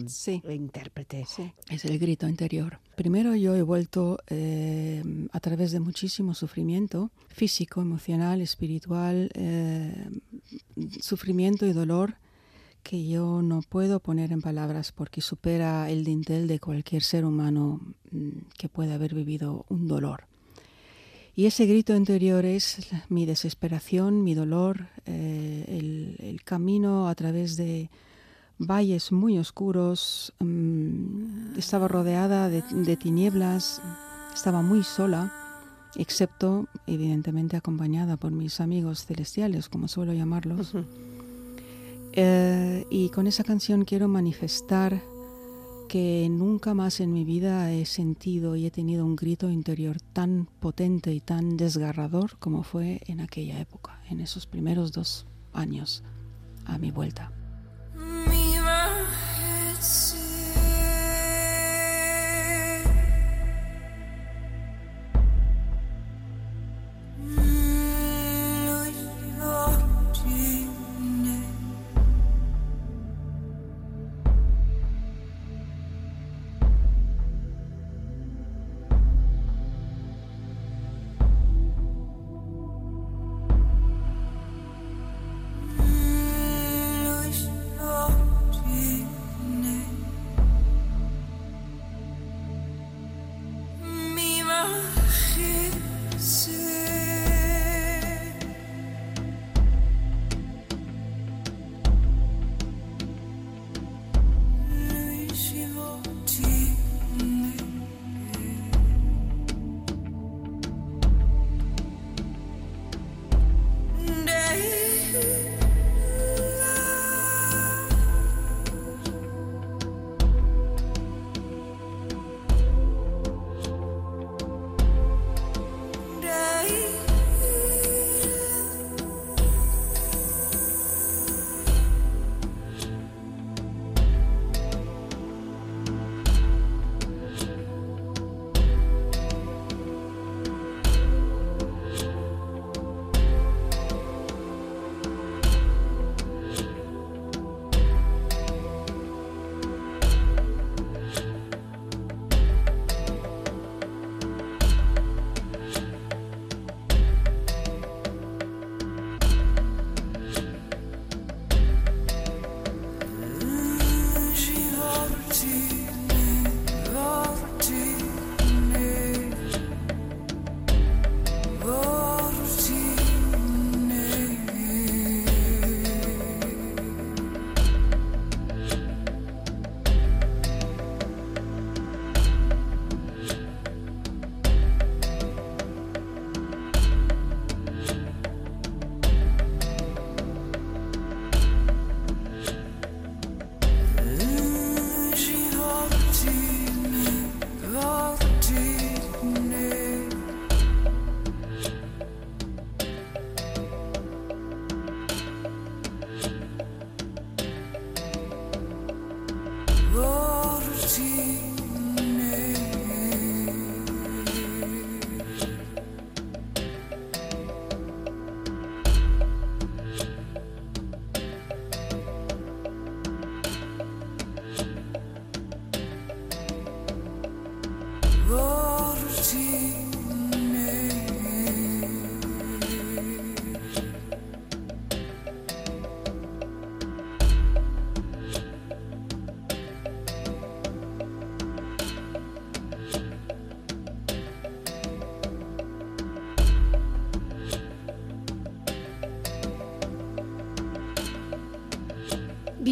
intérprete. 0.49 1.25
Sí. 1.27 1.53
Es 1.71 1.85
el 1.85 1.99
grito 1.99 2.29
interior. 2.29 2.79
Primero 2.97 3.35
yo 3.35 3.55
he 3.55 3.63
vuelto 3.63 4.19
eh, 4.29 5.03
a 5.33 5.41
través 5.41 5.73
de 5.73 5.81
muchísimo 5.81 6.35
sufrimiento 6.35 7.11
físico, 7.29 7.83
emocional, 7.83 8.41
espiritual, 8.41 8.76
eh, 9.35 10.11
sufrimiento 11.01 11.67
y 11.67 11.73
dolor 11.73 12.17
que 12.83 13.05
yo 13.05 13.43
no 13.43 13.63
puedo 13.63 13.99
poner 13.99 14.31
en 14.31 14.41
palabras 14.41 14.93
porque 14.93 15.21
supera 15.21 15.91
el 15.91 16.05
dintel 16.05 16.47
de 16.47 16.61
cualquier 16.61 17.03
ser 17.03 17.25
humano 17.25 17.81
mm, 18.13 18.29
que 18.57 18.69
pueda 18.69 18.95
haber 18.95 19.13
vivido 19.13 19.67
un 19.69 19.89
dolor. 19.89 20.29
Y 21.35 21.45
ese 21.45 21.67
grito 21.67 21.95
interior 21.95 22.47
es 22.47 22.89
mi 23.09 23.27
desesperación, 23.27 24.25
mi 24.25 24.35
dolor, 24.35 24.87
eh, 25.05 25.65
el, 25.69 26.41
camino 26.45 27.09
a 27.09 27.15
través 27.15 27.57
de 27.57 27.91
valles 28.59 29.11
muy 29.11 29.37
oscuros, 29.37 30.33
mm, 30.39 31.59
estaba 31.59 31.89
rodeada 31.89 32.49
de, 32.49 32.97
tinieblas, 32.97 33.83
estaba 34.33 34.63
muy 34.63 34.83
sola, 34.83 35.31
excepto 35.97 36.69
evidentemente 36.87 37.57
acompañada 37.57 38.17
por 38.17 38.33
mis 38.33 38.61
amigos 38.61 39.07
celestiales, 39.07 39.69
como 39.69 39.89
suelo 39.89 40.13
llamarlos. 40.13 40.73
Eh, 42.13 42.87
y 42.91 43.11
con 43.11 43.27
esa 43.27 43.45
canción 43.45 43.85
quiero 43.85 44.09
manifestar 44.09 45.03
que 45.89 46.27
nunca 46.31 46.75
más 46.75 47.01
en 47.01 47.13
mi 47.13 47.25
vida 47.25 47.73
he 47.73 47.85
sentido 47.85 48.57
y 48.57 48.67
he 48.67 48.71
tenido 48.71 49.05
un 49.05 49.17
grito 49.17 49.51
interior 49.51 50.01
tan 50.01 50.49
potente 50.61 51.13
y 51.13 51.21
tan 51.21 51.57
desgarrador 51.57 52.39
como 52.39 52.63
fue 52.63 53.01
en 53.07 53.21
aquella 53.21 53.61
época, 53.61 54.01
en 54.11 54.21
esos 54.21 54.47
primeros 54.47 54.93
dos 54.93 55.27
años 55.53 56.03
a 56.65 56.79
mi 56.79 56.91
vuelta. 56.91 57.33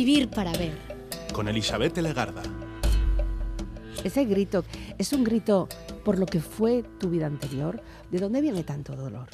Vivir 0.05 0.29
para 0.29 0.53
ver. 0.53 0.77
Con 1.33 1.49
Elizabeth 1.49 1.97
Legarda. 1.97 2.43
Ese 4.05 4.27
grito, 4.27 4.63
¿es 4.99 5.15
un 5.15 5.25
grito 5.25 5.67
por 6.05 6.19
lo 6.19 6.27
que 6.27 6.41
fue 6.41 6.83
tu 7.01 7.09
vida 7.09 7.27
anterior? 7.27 7.83
¿De 8.11 8.19
dónde 8.19 8.43
viene 8.43 8.65
tanto 8.65 8.97
dolor? 8.97 9.31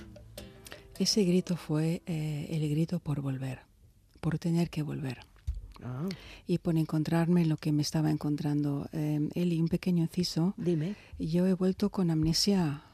Ese 0.96 1.24
grito 1.24 1.56
fue 1.56 2.02
eh, 2.06 2.46
el 2.50 2.70
grito 2.70 3.00
por 3.00 3.20
volver, 3.20 3.62
por 4.20 4.38
tener 4.38 4.70
que 4.70 4.85
volver. 4.85 5.18
Ah, 5.83 6.09
y 6.46 6.59
por 6.59 6.76
encontrarme 6.78 7.46
lo 7.46 7.56
que 7.56 7.72
me 7.72 7.83
estaba 7.83 8.09
encontrando. 8.09 8.88
Eh, 8.92 9.28
Eli, 9.35 9.61
un 9.61 9.66
pequeño 9.66 10.04
inciso. 10.04 10.54
dime. 10.56 10.94
Yo 11.18 11.48
he 11.48 11.54
vuelto 11.54 11.90
con 11.90 12.12
amnesia 12.12 12.85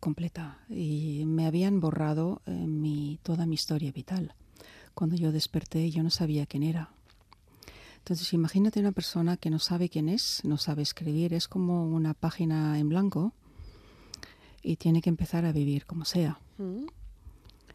completa 0.00 0.58
y 0.68 1.22
me 1.24 1.46
habían 1.46 1.78
borrado 1.78 2.42
eh, 2.46 2.50
mi, 2.50 3.20
toda 3.22 3.46
mi 3.46 3.54
historia 3.54 3.92
vital. 3.92 4.34
Cuando 4.92 5.14
yo 5.14 5.30
desperté 5.30 5.88
yo 5.92 6.02
no 6.02 6.10
sabía 6.10 6.46
quién 6.46 6.64
era. 6.64 6.95
Entonces 8.06 8.32
imagínate 8.34 8.78
una 8.78 8.92
persona 8.92 9.36
que 9.36 9.50
no 9.50 9.58
sabe 9.58 9.88
quién 9.88 10.08
es, 10.08 10.40
no 10.44 10.58
sabe 10.58 10.82
escribir, 10.82 11.34
es 11.34 11.48
como 11.48 11.88
una 11.88 12.14
página 12.14 12.78
en 12.78 12.88
blanco 12.88 13.32
y 14.62 14.76
tiene 14.76 15.02
que 15.02 15.08
empezar 15.08 15.44
a 15.44 15.50
vivir 15.50 15.86
como 15.86 16.04
sea. 16.04 16.38
Mm, 16.58 16.86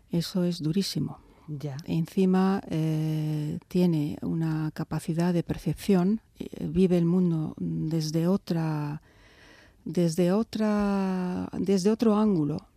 Eso 0.10 0.46
es 0.46 0.62
durísimo. 0.62 1.20
Ya. 1.50 1.76
Encima 1.84 2.64
eh, 2.70 3.60
tiene 3.68 4.20
una 4.22 4.72
capacidad 4.74 5.34
de 5.34 5.44
percepción, 5.44 6.22
eh, 6.40 6.66
vive 6.66 6.98
el 6.98 7.04
mundo 7.04 7.54
desde 7.58 8.28
otra, 8.28 9.02
desde 9.84 10.32
otra, 10.32 11.50
desde 11.52 11.92
otro 11.92 12.16
ángulo. 12.16 12.68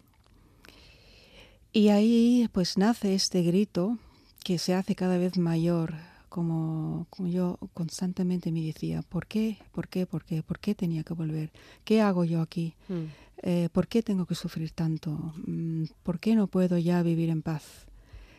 Y 1.73 1.91
ahí 1.91 2.49
pues 2.51 2.79
nace 2.79 3.15
este 3.15 3.43
grito 3.43 3.97
que 4.43 4.59
se 4.59 4.75
hace 4.75 4.97
cada 4.97 5.19
vez 5.19 5.39
mayor, 5.39 5.95
como, 6.39 7.07
como 7.11 7.29
yo 7.29 7.59
constantemente 7.75 8.51
me 8.51 8.61
decía, 8.61 9.03
¿por 9.03 9.29
qué? 9.29 9.59
¿Por 9.71 9.87
qué? 9.87 10.05
¿Por 10.05 10.25
qué? 10.25 10.43
¿Por 10.43 10.59
qué 10.59 10.75
tenía 10.75 11.05
que 11.05 11.15
volver? 11.15 11.53
¿Qué 11.85 12.01
hago 12.01 12.25
yo 12.25 12.41
aquí? 12.41 12.75
Mm, 12.89 13.05
Eh, 13.47 13.69
¿Por 13.71 13.87
qué 13.89 14.03
tengo 14.03 14.25
que 14.27 14.35
sufrir 14.35 14.71
tanto? 14.73 15.11
Mm, 15.47 15.85
¿Por 16.03 16.19
qué 16.19 16.35
no 16.35 16.47
puedo 16.49 16.77
ya 16.79 17.03
vivir 17.05 17.29
en 17.31 17.43
paz? 17.43 17.87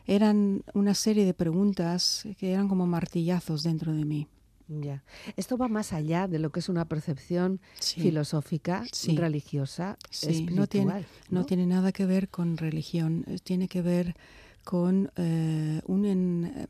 Eran 0.08 0.64
una 0.74 0.94
serie 0.94 1.24
de 1.26 1.34
preguntas 1.34 2.28
que 2.38 2.52
eran 2.52 2.68
como 2.68 2.86
martillazos 2.88 3.64
dentro 3.64 3.94
de 3.94 4.04
mí. 4.04 4.28
Ya. 4.68 5.04
Esto 5.38 5.58
va 5.58 5.68
más 5.68 5.94
allá 5.94 6.28
de 6.28 6.40
lo 6.40 6.50
que 6.52 6.60
es 6.60 6.70
una 6.70 6.86
percepción 6.86 7.60
Sí. 7.80 8.02
filosófica, 8.02 8.84
Sí. 8.92 9.16
religiosa, 9.16 9.98
Sí, 10.10 10.28
espiritual. 10.28 10.56
no 10.60 10.68
tiene, 10.68 10.94
no 11.30 11.40
¿no? 11.42 11.46
tiene 11.46 11.66
nada 11.68 11.92
que 11.92 12.06
ver 12.06 12.28
con 12.30 12.58
religión, 12.58 13.24
eh, 13.28 13.38
tiene 13.44 13.68
que 13.68 13.82
ver 13.84 14.16
con 14.64 15.12
eh, 15.18 15.82
un 15.86 16.06
en- 16.06 16.46
eh, 16.56 16.66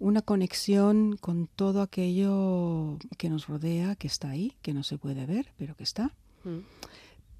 una 0.00 0.22
conexión 0.22 1.16
con 1.20 1.46
todo 1.46 1.80
aquello 1.82 2.98
que 3.18 3.30
nos 3.30 3.46
rodea, 3.46 3.94
que 3.94 4.08
está 4.08 4.30
ahí, 4.30 4.54
que 4.62 4.74
no 4.74 4.82
se 4.82 4.98
puede 4.98 5.26
ver, 5.26 5.52
pero 5.56 5.76
que 5.76 5.84
está. 5.84 6.14
Mm, 6.44 6.58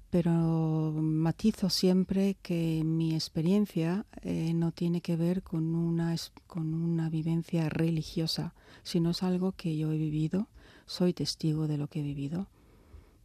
pero 0.09 0.91
matizo 1.01 1.69
siempre 1.69 2.35
que 2.41 2.83
mi 2.83 3.13
experiencia 3.15 4.05
eh, 4.23 4.53
no 4.53 4.71
tiene 4.71 5.01
que 5.01 5.15
ver 5.15 5.41
con 5.41 5.73
una, 5.75 6.15
con 6.47 6.73
una 6.73 7.09
vivencia 7.09 7.69
religiosa, 7.69 8.53
sino 8.83 9.11
es 9.11 9.23
algo 9.23 9.53
que 9.53 9.75
yo 9.77 9.91
he 9.91 9.97
vivido, 9.97 10.47
soy 10.85 11.13
testigo 11.13 11.67
de 11.67 11.77
lo 11.77 11.87
que 11.87 11.99
he 11.99 12.03
vivido 12.03 12.47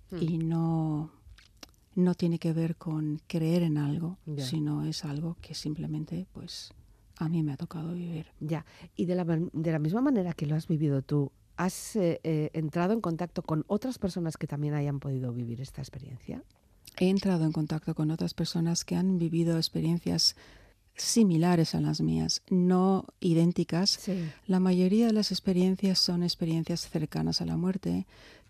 Mm. 0.09 0.22
y 0.22 0.38
no, 0.38 1.11
no 1.96 2.14
tiene 2.14 2.38
que 2.38 2.53
ver 2.53 2.77
con 2.77 3.20
creer 3.27 3.64
en 3.64 3.77
algo, 3.77 4.18
Ya. 4.25 4.46
sino 4.46 4.85
es 4.85 5.05
algo 5.05 5.37
que 5.40 5.53
simplemente 5.53 6.29
pues 6.33 6.72
a 7.16 7.29
mí 7.29 7.42
me 7.42 7.52
ha 7.52 7.57
tocado 7.57 7.92
vivir. 7.92 8.26
Ya. 8.40 8.64
Y 8.94 9.07
de 9.07 9.14
la, 9.14 9.24
de 9.24 9.72
la 9.72 9.79
misma 9.79 10.00
manera 10.00 10.33
que 10.33 10.46
lo 10.46 10.55
has 10.55 10.68
vivido 10.68 11.02
tú, 11.02 11.33
¿has 11.57 11.96
eh, 11.96 12.20
eh, 12.24 12.50
entrado 12.52 12.92
en 12.92 13.00
contacto 13.00 13.42
con 13.42 13.64
otras 13.66 13.98
personas 13.98 14.37
que 14.37 14.46
también 14.46 14.74
hayan 14.74 15.00
podido 15.00 15.33
vivir 15.33 15.61
esta 15.61 15.81
experiencia? 15.81 16.42
He 16.98 17.09
entrado 17.09 17.44
en 17.44 17.52
contacto 17.52 17.94
con 17.94 18.11
otras 18.11 18.35
personas 18.35 18.85
que 18.85 18.96
han 18.96 19.18
vivido 19.18 19.57
experiencias 19.57 20.37
similares 20.94 21.74
a 21.74 21.81
las 21.81 22.00
mías, 22.00 22.42
no 22.48 23.05
idénticas, 23.20 23.90
Sí. 23.90 24.31
La 24.46 24.61
mayoría 24.61 25.07
de 25.07 25.12
las 25.12 25.31
experiencias 25.31 25.98
son 25.98 26.22
experiencias 26.22 26.88
cercanas 26.88 27.42
a 27.42 27.46
la 27.46 27.59
muerte 27.59 28.07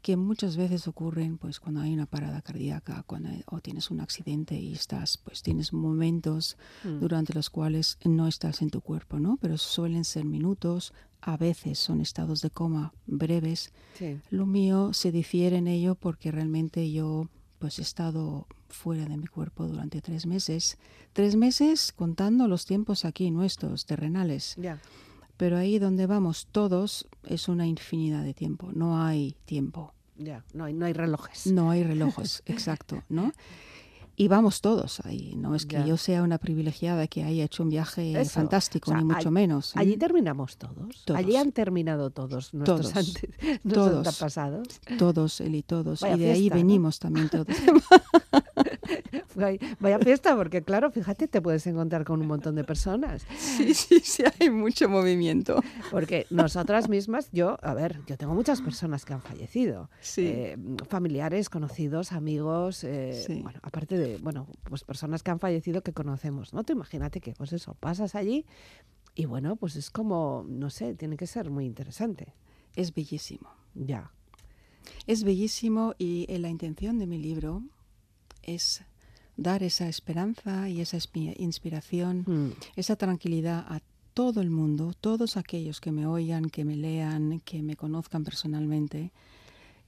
que 0.06 0.16
muchas 0.16 0.56
veces 0.56 0.86
ocurren 0.86 1.36
pues 1.36 1.58
cuando 1.58 1.80
hay 1.80 1.92
una 1.92 2.06
parada 2.06 2.40
cardíaca 2.40 3.02
cuando 3.08 3.28
hay- 3.28 3.42
o 3.46 3.58
tienes 3.60 3.90
un 3.90 3.98
accidente 3.98 4.54
y 4.54 4.72
estás 4.72 5.18
pues 5.18 5.42
tienes 5.42 5.72
momentos 5.72 6.56
Mm. 6.84 7.00
durante 7.00 7.34
los 7.34 7.50
cuales 7.50 7.98
no 8.04 8.28
estás 8.28 8.62
en 8.62 8.70
tu 8.70 8.82
cuerpo, 8.82 9.18
¿no? 9.18 9.36
Pero 9.40 9.58
suelen 9.58 10.04
ser 10.04 10.24
minutos, 10.24 10.92
a 11.22 11.36
veces 11.36 11.80
son 11.80 12.00
estados 12.00 12.40
de 12.40 12.50
coma 12.50 12.92
breves. 13.08 13.72
Sí. 13.98 14.20
Lo 14.30 14.46
mío 14.46 14.92
se 14.92 15.10
difiere 15.10 15.56
en 15.56 15.66
ello 15.66 15.96
porque 15.96 16.30
realmente 16.30 16.92
yo 16.92 17.28
pues 17.58 17.80
he 17.80 17.82
estado 17.82 18.46
fuera 18.68 19.06
de 19.06 19.16
mi 19.16 19.26
cuerpo 19.26 19.66
durante 19.66 20.00
tres 20.02 20.24
meses. 20.24 20.78
Tres 21.14 21.34
meses 21.34 21.90
contando 21.92 22.46
los 22.46 22.64
tiempos 22.64 23.04
aquí 23.04 23.32
nuestros, 23.32 23.86
terrenales. 23.86 24.54
Ya. 24.56 24.78
Pero 25.36 25.56
ahí 25.56 25.80
donde 25.80 26.06
vamos 26.06 26.46
todos 26.52 27.08
es 27.24 27.48
una 27.48 27.66
infinidad 27.66 28.22
de 28.22 28.34
tiempo. 28.34 28.70
No 28.72 29.02
hay 29.02 29.34
tiempo. 29.46 29.94
Ya. 30.18 30.44
No 30.54 30.64
hay, 30.64 30.72
no 30.74 30.86
hay 30.86 30.92
relojes. 30.92 31.46
No 31.46 31.70
hay 31.70 31.82
relojes, 31.84 32.42
exacto, 32.46 33.02
¿no? 33.08 33.32
Y 34.18 34.28
vamos 34.28 34.62
todos 34.62 35.00
ahí. 35.04 35.34
No 35.36 35.54
es 35.54 35.66
que 35.66 35.76
Ya. 35.76 35.84
yo 35.84 35.98
sea 35.98 36.22
una 36.22 36.38
privilegiada 36.38 37.06
que 37.06 37.22
haya 37.22 37.44
hecho 37.44 37.62
un 37.62 37.68
viaje 37.68 38.18
Eso. 38.18 38.30
fantástico, 38.30 38.90
O 38.90 38.94
sea, 38.94 38.98
ni 39.02 39.04
mucho 39.04 39.28
all- 39.28 39.34
menos. 39.34 39.76
¿eh? 39.76 39.80
Allí 39.80 39.98
terminamos 39.98 40.56
todos. 40.56 41.04
Todos. 41.04 41.20
Allí 41.20 41.36
han 41.36 41.52
terminado 41.52 42.08
todos 42.08 42.54
nuestros, 42.54 42.92
Todos. 42.92 42.96
ante- 42.96 43.28
nuestros 43.42 43.72
Todos. 43.74 44.06
antepasados. 44.06 44.68
Todos, 44.98 45.40
Eli, 45.42 45.62
todos. 45.62 46.00
Vaya 46.00 46.16
y 46.16 46.20
de 46.20 46.30
ahí 46.30 46.48
venimos 46.48 46.98
también 46.98 47.28
todos. 47.28 47.48
Vaya- 49.36 49.98
fiesta, 50.00 50.34
porque 50.36 50.62
claro, 50.62 50.90
fíjate, 50.90 51.28
te 51.28 51.40
puedes 51.42 51.66
encontrar 51.66 52.04
con 52.04 52.20
un 52.20 52.26
montón 52.26 52.54
de 52.54 52.64
personas. 52.64 53.24
sí, 53.38 53.74
sí, 53.74 54.00
sí, 54.00 54.22
hay 54.40 54.50
mucho 54.50 54.88
movimiento. 54.88 55.62
Porque 55.90 56.26
nosotras 56.30 56.88
mismas, 56.88 57.28
yo, 57.32 57.58
a 57.62 57.74
ver, 57.74 58.00
yo 58.06 58.16
tengo 58.16 58.34
muchas 58.34 58.60
personas 58.62 59.04
que 59.04 59.12
han 59.14 59.22
fallecido. 59.22 59.90
Sí. 60.00 60.26
Eh, 60.26 60.56
familiares, 60.88 61.48
conocidos, 61.50 62.12
amigos, 62.12 62.82
eh, 62.84 63.12
Sí. 63.26 63.40
bueno, 63.42 63.60
aparte 63.62 63.98
de, 63.98 64.18
bueno, 64.18 64.46
pues 64.64 64.84
personas 64.84 65.22
que 65.22 65.30
han 65.30 65.38
fallecido 65.38 65.82
que 65.82 65.92
conocemos, 65.92 66.52
¿no? 66.54 66.64
Tú 66.64 66.72
imagínate 66.72 67.20
que, 67.20 67.32
pues 67.34 67.52
eso, 67.52 67.74
pasas 67.74 68.14
allí 68.14 68.46
y 69.14 69.26
bueno, 69.26 69.56
pues 69.56 69.76
es 69.76 69.90
como, 69.90 70.44
no 70.48 70.70
sé, 70.70 70.94
tiene 70.94 71.16
que 71.16 71.26
ser 71.26 71.50
muy 71.50 71.64
interesante. 71.66 72.34
Es 72.74 72.94
bellísimo. 72.94 73.48
Ya. 73.74 74.10
Es 75.06 75.24
bellísimo 75.24 75.94
y 75.98 76.26
eh, 76.28 76.38
la 76.38 76.48
intención 76.48 76.98
de 76.98 77.06
mi 77.06 77.18
libro 77.18 77.62
es 78.42 78.82
dar 79.36 79.62
esa 79.62 79.88
esperanza 79.88 80.68
y 80.68 80.80
esa 80.80 80.98
inspiración, 81.38 82.24
Mm, 82.26 82.50
esa 82.76 82.96
tranquilidad 82.96 83.64
a 83.68 83.80
todo 84.14 84.40
el 84.40 84.50
mundo, 84.50 84.94
todos 84.98 85.36
aquellos 85.36 85.80
que 85.80 85.92
me 85.92 86.06
oigan, 86.06 86.48
que 86.48 86.64
me 86.64 86.76
lean, 86.76 87.40
que 87.44 87.62
me 87.62 87.76
conozcan 87.76 88.24
personalmente, 88.24 89.12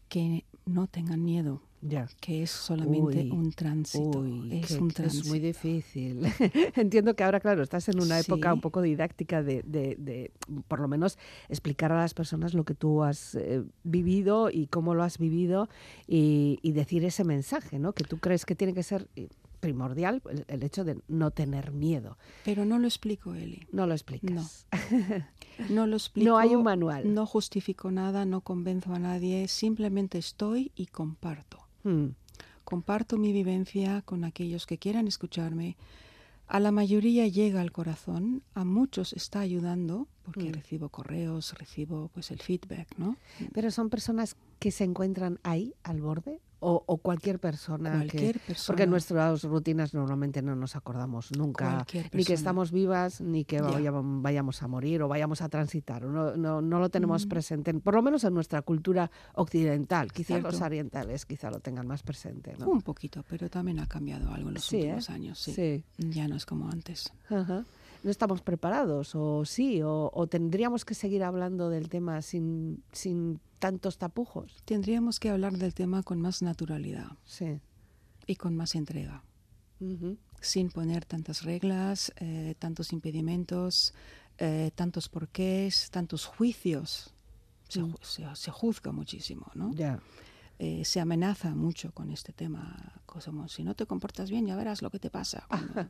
que 0.08 0.44
no 0.66 0.87
tengan 0.87 1.24
miedo, 1.24 1.62
ya. 1.80 2.08
que 2.20 2.42
es 2.42 2.50
solamente 2.50 3.20
Uy, 3.22 3.30
un 3.30 3.52
tránsito. 3.52 4.20
Uy, 4.20 4.48
es 4.60 4.68
que- 4.68 4.78
un 4.82 4.88
que 4.88 4.94
tránsito. 4.94 5.22
es 5.24 5.28
muy 5.28 5.38
difícil. 5.38 6.22
Entiendo 6.76 7.14
que 7.14 7.24
ahora, 7.24 7.40
claro, 7.40 7.62
estás 7.62 7.88
en 7.88 8.00
una 8.00 8.18
época 8.20 8.52
un 8.52 8.60
poco 8.60 8.82
didáctica 8.82 9.42
de, 9.42 9.62
de- 9.62 9.96
de, 9.98 10.30
por 10.68 10.80
lo 10.80 10.88
menos, 10.88 11.18
explicar 11.48 11.92
a 11.92 11.98
las 11.98 12.14
personas 12.14 12.54
lo 12.54 12.64
que 12.64 12.74
tú 12.74 13.02
has 13.02 13.34
eh, 13.34 13.62
vivido 13.84 14.50
y 14.50 14.66
cómo 14.66 14.94
lo 14.94 15.02
has 15.02 15.18
vivido 15.18 15.68
y, 16.06 16.58
y 16.62 16.72
decir 16.72 17.04
ese 17.04 17.24
mensaje, 17.24 17.78
¿no? 17.78 17.92
Que 17.92 18.04
tú 18.04 18.18
crees 18.18 18.44
que 18.44 18.54
tiene 18.54 18.74
que 18.74 18.82
ser 18.82 19.08
eh, 19.16 19.28
primordial 19.60 20.22
el, 20.30 20.44
el 20.46 20.62
hecho 20.62 20.84
de 20.84 20.98
no 21.08 21.32
tener 21.32 21.72
miedo. 21.72 22.16
Pero 22.44 22.64
no 22.64 22.78
lo 22.78 22.86
explico, 22.86 23.34
Eli. 23.34 23.66
No 23.72 23.86
lo 23.86 23.94
explicas. 23.94 24.66
No 25.68 25.86
lo 25.88 25.96
explico. 25.96 26.28
No 26.30 26.38
hay 26.38 26.54
un 26.54 26.62
manual. 26.62 27.12
No 27.12 27.26
justifico 27.26 27.90
nada, 27.90 28.24
no 28.24 28.40
convenzo 28.42 28.94
a 28.94 28.98
nadie, 29.00 29.48
simplemente 29.48 30.18
estoy 30.18 30.70
y 30.76 30.86
comparto. 30.86 31.58
Mm, 31.84 32.08
Comparto 32.64 33.16
mi 33.16 33.32
vivencia 33.32 34.02
con 34.02 34.24
aquellos 34.24 34.66
que 34.66 34.76
quieran 34.76 35.08
escucharme. 35.08 35.76
A 36.46 36.60
la 36.60 36.70
mayoría 36.70 37.26
llega 37.26 37.62
al 37.62 37.72
corazón, 37.72 38.42
a 38.52 38.64
muchos 38.64 39.14
está 39.14 39.40
ayudando, 39.40 40.06
porque 40.22 40.50
Mm. 40.50 40.52
recibo 40.52 40.88
correos, 40.90 41.54
recibo 41.58 42.10
pues 42.12 42.30
el 42.30 42.40
feedback, 42.40 42.88
¿no? 42.98 43.16
Pero 43.54 43.70
son 43.70 43.88
personas 43.88 44.36
que 44.58 44.70
se 44.70 44.84
encuentran 44.84 45.40
ahí, 45.44 45.72
al 45.82 46.02
borde, 46.02 46.40
o, 46.61 46.83
o 46.87 46.97
cualquier 46.99 47.38
persona. 47.38 47.90
que- 47.92 47.97
Cualquier 48.09 48.38
persona. 48.40 48.66
Porque 48.66 48.83
en 48.85 48.90
nuestras 48.90 49.42
rutinas 49.44 49.94
normalmente 49.94 50.42
no 50.42 50.57
nos 50.57 50.77
acordamos 50.77 51.31
nunca 51.37 51.85
ni 52.12 52.25
que 52.25 52.33
estamos 52.35 52.73
vivas, 52.73 53.21
ni 53.21 53.44
que 53.44 53.57
Ya. 53.57 53.62
vayam- 53.62 54.23
vayamos 54.23 54.62
a 54.62 54.68
morir 54.68 55.03
o 55.03 55.09
vayamos 55.09 55.40
a 55.42 55.49
transitar. 55.49 56.03
No, 56.05 56.37
no, 56.37 56.61
no 56.61 56.79
lo 56.81 56.88
tenemos 56.88 57.27
Mm. 57.27 57.29
presente, 57.29 57.75
por 57.75 57.94
lo 57.94 58.03
menos 58.03 58.25
en 58.25 58.35
nuestra 58.35 58.62
cultura 58.62 59.11
occidental. 59.35 60.12
Quizá 60.12 60.38
los 60.38 60.61
orientales 60.61 61.25
quizá 61.27 61.51
lo 61.51 61.61
tengan 61.61 61.87
más 61.87 62.03
presente. 62.03 62.55
¿no? 62.59 62.68
Un 62.68 62.83
poquito, 62.83 63.25
pero 63.29 63.49
también 63.49 63.79
ha 63.81 63.87
cambiado 63.87 64.31
algo 64.33 64.49
en 64.49 64.55
los 64.55 64.64
Sí, 64.64 64.77
¿eh? 64.77 64.81
últimos 64.85 65.11
años. 65.11 65.38
Sí. 65.38 65.53
Sí. 65.53 65.85
Ya 65.99 66.29
no 66.29 66.37
es 66.37 66.44
como 66.47 66.68
antes. 66.68 67.12
Ajá. 67.31 67.64
No 68.02 68.11
estamos 68.11 68.42
preparados, 68.42 69.14
o 69.14 69.44
sí, 69.44 69.82
o, 69.82 70.11
o 70.14 70.26
tendríamos 70.28 70.84
que 70.84 70.94
seguir 70.94 71.24
hablando 71.24 71.68
del 71.68 71.88
tema 71.88 72.22
sin, 72.22 72.82
sin 72.92 73.40
tantos 73.58 73.98
tapujos. 73.98 74.62
Tendríamos 74.64 75.18
que 75.18 75.30
hablar 75.30 75.54
del 75.58 75.74
tema 75.74 76.02
con 76.04 76.20
más 76.20 76.40
naturalidad 76.42 77.08
Sí. 77.24 77.61
y 78.26 78.37
con 78.37 78.56
más 78.56 78.74
entrega. 78.76 79.22
Sin 80.40 80.70
poner 80.70 81.04
tantas 81.04 81.42
reglas, 81.42 82.12
eh, 82.16 82.54
tantos 82.58 82.92
impedimentos, 82.92 83.94
eh, 84.38 84.70
tantos 84.74 85.08
porqués, 85.08 85.90
tantos 85.90 86.24
juicios. 86.26 87.12
Se, 87.68 87.82
Mm. 87.82 87.94
se- 88.02 88.34
se 88.37 88.50
juzga 88.50 88.92
muchísimo, 88.92 89.46
¿no? 89.54 89.72
Ya. 89.74 90.00
Eh, 90.61 90.84
se 90.84 90.98
amenaza 91.00 91.54
mucho 91.54 91.92
con 91.92 92.11
este 92.11 92.32
tema, 92.32 92.92
como 93.09 93.49
si 93.49 93.64
no 93.64 93.75
te 93.75 93.87
comportas 93.87 94.31
bien 94.31 94.47
ya 94.47 94.55
verás 94.55 94.83
lo 94.83 94.90
que 94.90 94.99
te 94.99 95.11
pasa. 95.11 95.47
cuando- 95.49 95.88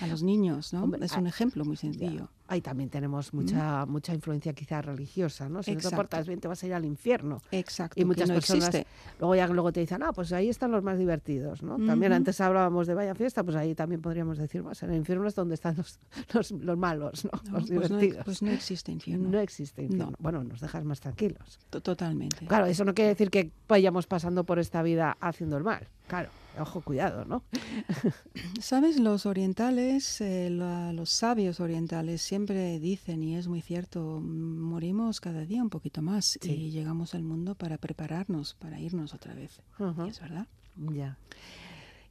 a 0.00 0.06
los 0.06 0.22
niños, 0.22 0.72
¿no? 0.72 0.84
Hombre, 0.84 1.04
es 1.04 1.12
un 1.16 1.26
ejemplo 1.26 1.64
muy 1.64 1.76
sencillo. 1.76 2.28
Ahí 2.48 2.60
también 2.62 2.88
tenemos 2.90 3.32
mucha, 3.34 3.84
mucha 3.86 4.14
influencia 4.14 4.52
quizá 4.54 4.80
religiosa, 4.82 5.48
¿no? 5.48 5.62
Si 5.62 5.70
no 5.72 5.76
te 5.76 5.80
Exacto. 5.82 5.96
portas 5.96 6.26
bien 6.26 6.40
te 6.40 6.48
vas 6.48 6.62
a 6.62 6.66
ir 6.66 6.74
al 6.74 6.84
infierno. 6.84 7.42
Exacto. 7.52 8.00
Y 8.00 8.04
muchas 8.04 8.28
no 8.28 8.34
personas 8.34 8.68
existe. 8.68 8.86
luego 9.20 9.34
ya 9.36 9.46
luego 9.48 9.72
te 9.72 9.80
dicen, 9.80 10.02
ah, 10.02 10.12
pues 10.12 10.32
ahí 10.32 10.48
están 10.48 10.70
los 10.70 10.82
más 10.82 10.98
divertidos, 10.98 11.62
¿no? 11.62 11.76
También 11.84 12.12
antes 12.12 12.40
hablábamos 12.40 12.86
de 12.86 12.94
vaya 12.94 13.14
fiesta, 13.14 13.44
pues 13.44 13.56
ahí 13.56 13.74
también 13.74 14.00
podríamos 14.00 14.38
decir 14.38 14.62
más. 14.62 14.82
En 14.82 14.90
el 14.90 14.96
infierno 14.96 15.26
es 15.28 15.34
donde 15.34 15.54
están 15.54 15.76
los, 15.76 15.98
los, 16.34 16.50
los 16.52 16.78
malos, 16.78 17.24
¿no? 17.24 17.30
No, 17.44 17.58
los 17.58 17.68
pues, 17.70 17.90
no, 17.90 17.98
divertidos. 17.98 18.24
pues 18.24 18.42
no 18.42 18.50
existe 18.50 18.90
infierno. 18.92 19.28
No 19.28 19.38
existe 19.40 19.82
infierno. 19.82 20.10
No. 20.12 20.16
Bueno, 20.18 20.42
nos 20.44 20.60
dejas 20.60 20.84
más 20.84 21.00
tranquilos. 21.00 21.58
To- 21.70 21.80
Totalmente. 21.82 22.46
Claro, 22.46 22.66
eso 22.66 22.84
no 22.84 22.94
quiere 22.94 23.10
decir 23.10 23.30
que 23.30 23.50
vayamos 23.68 24.06
pasando 24.06 24.44
por 24.44 24.58
esta 24.58 24.82
vida 24.82 25.16
haciendo 25.20 25.56
el 25.56 25.64
mal. 25.64 25.86
Claro, 26.08 26.28
ojo, 26.58 26.80
cuidado, 26.82 27.24
¿no? 27.24 27.42
Sabes, 28.60 28.98
los 28.98 29.26
orientales, 29.26 30.20
eh, 30.20 30.50
la- 30.50 30.92
los 30.92 31.10
sabios 31.10 31.60
orientales 31.60 32.22
siempre 32.22 32.78
dicen, 32.78 33.22
y 33.22 33.36
es 33.36 33.48
muy 33.48 33.60
cierto, 33.62 34.20
morimos 34.20 35.20
cada 35.20 35.44
día 35.46 35.62
un 35.62 35.70
poquito 35.70 36.02
más 36.02 36.38
Sí. 36.40 36.50
y 36.52 36.70
llegamos 36.70 37.14
al 37.14 37.22
mundo 37.22 37.54
para 37.54 37.78
prepararnos, 37.78 38.54
para 38.54 38.80
irnos 38.80 39.14
otra 39.14 39.34
vez. 39.34 39.60
Y 40.06 40.08
es 40.08 40.20
verdad. 40.20 40.46
Ya. 40.76 41.18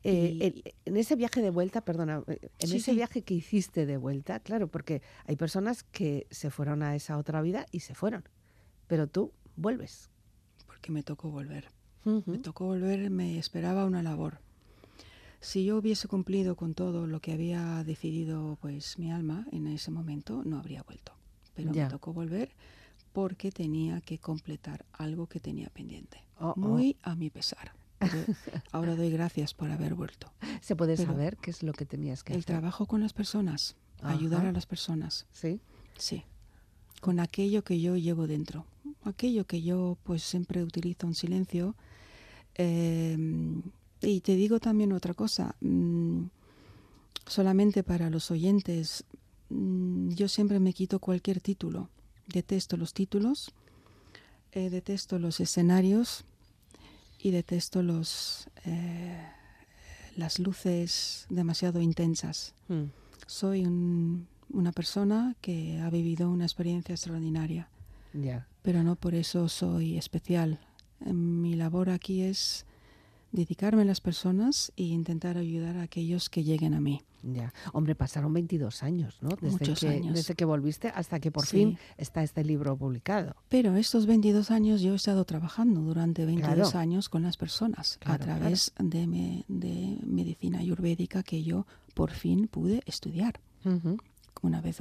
Eh, 0.03 0.37
el- 0.41 0.73
en 0.85 0.95
ese 0.97 1.15
viaje 1.17 1.41
de 1.41 1.49
vuelta, 1.49 1.81
perdona, 1.81 2.23
eh, 2.27 2.49
en 2.59 2.67
Sí, 2.69 2.77
ese 2.77 2.91
sí. 2.91 2.95
viaje 2.95 3.21
que 3.21 3.33
hiciste 3.33 3.85
de 3.85 3.97
vuelta, 3.97 4.39
claro, 4.39 4.67
porque 4.69 5.01
hay 5.25 5.35
personas 5.35 5.83
que 5.83 6.25
se 6.31 6.49
fueron 6.49 6.83
a 6.83 6.95
esa 6.95 7.17
otra 7.17 7.41
vida 7.41 7.65
y 7.71 7.81
se 7.81 7.95
fueron, 7.95 8.23
pero 8.87 9.07
tú 9.07 9.33
vuelves. 9.57 10.09
Porque 10.67 10.91
me 10.93 11.03
tocó 11.03 11.29
volver. 11.29 11.67
Me 12.05 12.39
tocó 12.39 12.65
volver, 12.65 13.09
me 13.09 13.37
esperaba 13.37 13.85
una 13.85 14.01
labor. 14.01 14.39
Si 15.41 15.63
yo 15.65 15.77
hubiese 15.77 16.07
cumplido 16.07 16.55
con 16.55 16.73
todo 16.73 17.07
lo 17.07 17.19
que 17.21 17.33
había 17.33 17.83
decidido 17.83 18.57
pues 18.61 18.97
mi 18.99 19.11
alma 19.11 19.45
en 19.51 19.67
ese 19.67 19.91
momento, 19.91 20.41
no 20.45 20.57
habría 20.57 20.83
vuelto. 20.83 21.13
Pero 21.55 21.71
Ya. 21.71 21.85
me 21.85 21.89
tocó 21.91 22.13
volver 22.13 22.51
porque 23.13 23.51
tenía 23.51 24.01
que 24.01 24.17
completar 24.17 24.85
algo 24.93 25.27
que 25.27 25.39
tenía 25.39 25.69
pendiente. 25.69 26.23
Oh, 26.39 26.53
oh. 26.55 26.59
Muy 26.59 26.97
a 27.03 27.15
mi 27.15 27.29
pesar. 27.29 27.73
Ahora 28.71 28.95
doy 28.95 29.09
gracias 29.11 29.53
por 29.53 29.71
haber 29.71 29.93
vuelto. 29.93 30.31
¿Se 30.61 30.75
puede 30.75 30.95
pero 30.95 31.11
saber 31.11 31.37
qué 31.37 31.51
es 31.51 31.63
lo 31.63 31.73
que 31.73 31.85
tenías 31.85 32.23
que 32.23 32.33
El 32.33 32.39
hacer? 32.39 32.55
trabajo 32.55 32.85
con 32.85 33.01
las 33.01 33.13
personas, 33.13 33.75
ayudar 34.01 34.45
a 34.45 34.51
las 34.51 34.65
personas, 34.65 35.25
Sí. 35.31 35.59
sí. 35.97 36.23
Con 37.01 37.19
aquello 37.19 37.63
que 37.63 37.79
yo 37.81 37.95
llevo 37.97 38.25
dentro, 38.27 38.65
aquello 39.03 39.45
que 39.45 39.61
yo 39.61 39.97
pues 40.03 40.23
siempre 40.23 40.63
utilizo 40.63 41.07
en 41.07 41.15
silencio. 41.15 41.75
Eh, 42.61 43.17
y 44.01 44.19
te 44.19 44.35
digo 44.35 44.59
también 44.59 44.91
otra 44.91 45.13
cosa, 45.13 45.55
mm, 45.61 46.23
solamente 47.25 47.83
para 47.83 48.09
los 48.09 48.31
oyentes, 48.31 49.05
mm, 49.49 50.09
yo 50.09 50.27
siempre 50.27 50.59
me 50.59 50.73
quito 50.73 50.99
cualquier 50.99 51.39
título. 51.39 51.89
Detesto 52.27 52.75
los 52.75 52.93
títulos, 52.93 53.51
eh, 54.51 54.69
detesto 54.69 55.19
los 55.19 55.39
escenarios 55.39 56.25
y 57.17 57.31
detesto 57.31 57.81
los, 57.81 58.49
eh, 58.65 59.17
las 60.17 60.37
luces 60.39 61.25
demasiado 61.29 61.81
intensas. 61.81 62.53
Mm. 62.67 62.83
Soy 63.25 63.65
un- 63.65 64.27
una 64.51 64.71
persona 64.73 65.35
que 65.41 65.79
ha 65.79 65.89
vivido 65.89 66.29
una 66.29 66.45
experiencia 66.45 66.93
extraordinaria, 66.93 67.69
pero 68.63 68.83
no 68.83 68.95
por 68.97 69.13
eso 69.15 69.47
soy 69.47 69.97
especial. 69.97 70.59
Mi 71.05 71.55
labor 71.55 71.89
aquí 71.89 72.21
es 72.21 72.65
dedicarme 73.31 73.83
a 73.83 73.85
las 73.85 74.01
personas 74.01 74.71
e 74.75 74.83
intentar 74.83 75.37
ayudar 75.37 75.77
a 75.77 75.83
aquellos 75.83 76.29
que 76.29 76.43
lleguen 76.43 76.73
a 76.73 76.81
mí. 76.81 77.01
Ya. 77.21 77.53
Hombre, 77.73 77.95
pasaron 77.95 78.33
22 78.33 78.81
años, 78.81 79.17
¿no? 79.21 79.29
Desde, 79.41 79.51
Muchos 79.51 79.79
que, 79.81 79.89
años. 79.89 80.13
desde 80.15 80.35
que 80.35 80.45
volviste 80.45 80.87
hasta 80.87 81.19
que 81.19 81.31
por 81.31 81.45
Sí. 81.45 81.57
fin 81.57 81.77
está 81.97 82.23
este 82.23 82.43
libro 82.45 82.77
publicado. 82.77 83.35
Pero 83.49 83.75
estos 83.75 84.05
22 84.05 84.51
años 84.51 84.81
yo 84.81 84.93
he 84.93 84.95
estado 84.95 85.25
trabajando 85.25 85.81
durante 85.81 86.25
22 86.25 86.71
Claro. 86.71 86.79
años 86.79 87.09
con 87.09 87.21
las 87.23 87.35
personas 87.37 87.97
Claro, 87.99 88.23
a 88.23 88.25
través 88.25 88.71
de, 88.79 89.05
me- 89.05 89.43
de 89.49 89.97
medicina 90.05 90.59
ayurvédica 90.59 91.21
que 91.21 91.43
yo 91.43 91.67
por 91.93 92.11
fin 92.11 92.47
pude 92.47 92.81
estudiar. 92.85 93.39
Ujú. 93.65 93.97
una 94.41 94.61
vez 94.61 94.77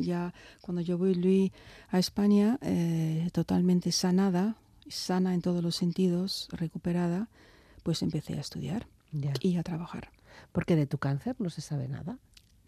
ya 0.00 0.32
cuando 0.62 0.80
yo 0.80 0.96
volví 0.96 1.52
a 1.90 1.98
España 1.98 2.58
eh, 2.62 3.28
totalmente 3.34 3.92
sanada, 3.92 4.56
sana 4.88 5.34
en 5.34 5.42
todos 5.42 5.62
los 5.62 5.76
sentidos, 5.76 6.48
recuperada, 6.52 7.28
pues 7.82 8.02
empecé 8.02 8.34
a 8.34 8.40
estudiar 8.40 8.86
Ya. 9.12 9.32
y 9.40 9.56
a 9.56 9.62
trabajar. 9.62 10.10
Porque 10.52 10.76
de 10.76 10.86
tu 10.86 10.98
cáncer 10.98 11.36
no 11.38 11.50
se 11.50 11.60
sabe 11.60 11.88
nada. 11.88 12.18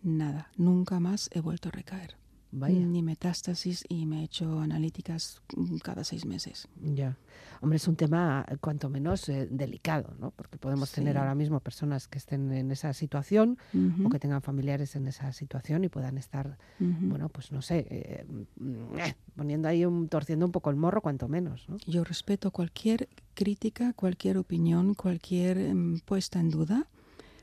Nada, 0.02 0.50
nunca 0.56 1.00
más 1.00 1.28
he 1.32 1.40
vuelto 1.40 1.68
a 1.68 1.72
recaer. 1.72 2.16
Vaya. 2.50 2.78
Ni 2.78 3.02
metástasis 3.02 3.84
y 3.88 4.06
me 4.06 4.20
he 4.20 4.24
hecho 4.24 4.60
analíticas 4.60 5.42
mm, 5.54 5.76
cada 5.78 6.02
seis 6.02 6.24
meses. 6.24 6.66
Ya. 6.82 7.16
Hombre, 7.60 7.76
es 7.76 7.86
un 7.86 7.96
tema 7.96 8.44
eh, 8.48 8.56
cuanto 8.58 8.88
menos 8.88 9.28
eh, 9.28 9.46
delicado, 9.50 10.14
¿no? 10.18 10.30
Porque 10.30 10.56
podemos 10.56 10.90
tener 10.90 11.14
Sí. 11.14 11.18
ahora 11.18 11.34
mismo 11.34 11.60
personas 11.60 12.08
que 12.08 12.16
estén 12.16 12.50
en 12.52 12.70
esa 12.70 12.92
situación 12.94 13.58
Ujú, 13.74 14.06
o 14.06 14.08
que 14.10 14.18
tengan 14.18 14.40
familiares 14.40 14.96
en 14.96 15.06
esa 15.08 15.32
situación 15.32 15.84
y 15.84 15.88
puedan 15.88 16.16
estar, 16.16 16.56
ujú. 16.80 17.08
bueno, 17.08 17.28
pues 17.28 17.52
no 17.52 17.60
sé, 17.60 17.86
eh, 17.90 18.24
mm, 18.56 18.98
eh, 18.98 19.14
poniendo 19.36 19.68
ahí 19.68 19.84
un, 19.84 20.08
torciendo 20.08 20.46
un 20.46 20.52
poco 20.52 20.70
el 20.70 20.76
morro, 20.76 21.02
cuanto 21.02 21.28
menos, 21.28 21.68
¿no? 21.68 21.76
Yo 21.86 22.02
respeto 22.02 22.50
cualquier 22.50 23.08
crítica, 23.34 23.92
cualquier 23.92 24.38
opinión, 24.38 24.94
cualquier 24.94 25.58
em, 25.58 26.00
puesta 26.00 26.40
en 26.40 26.48
duda, 26.50 26.86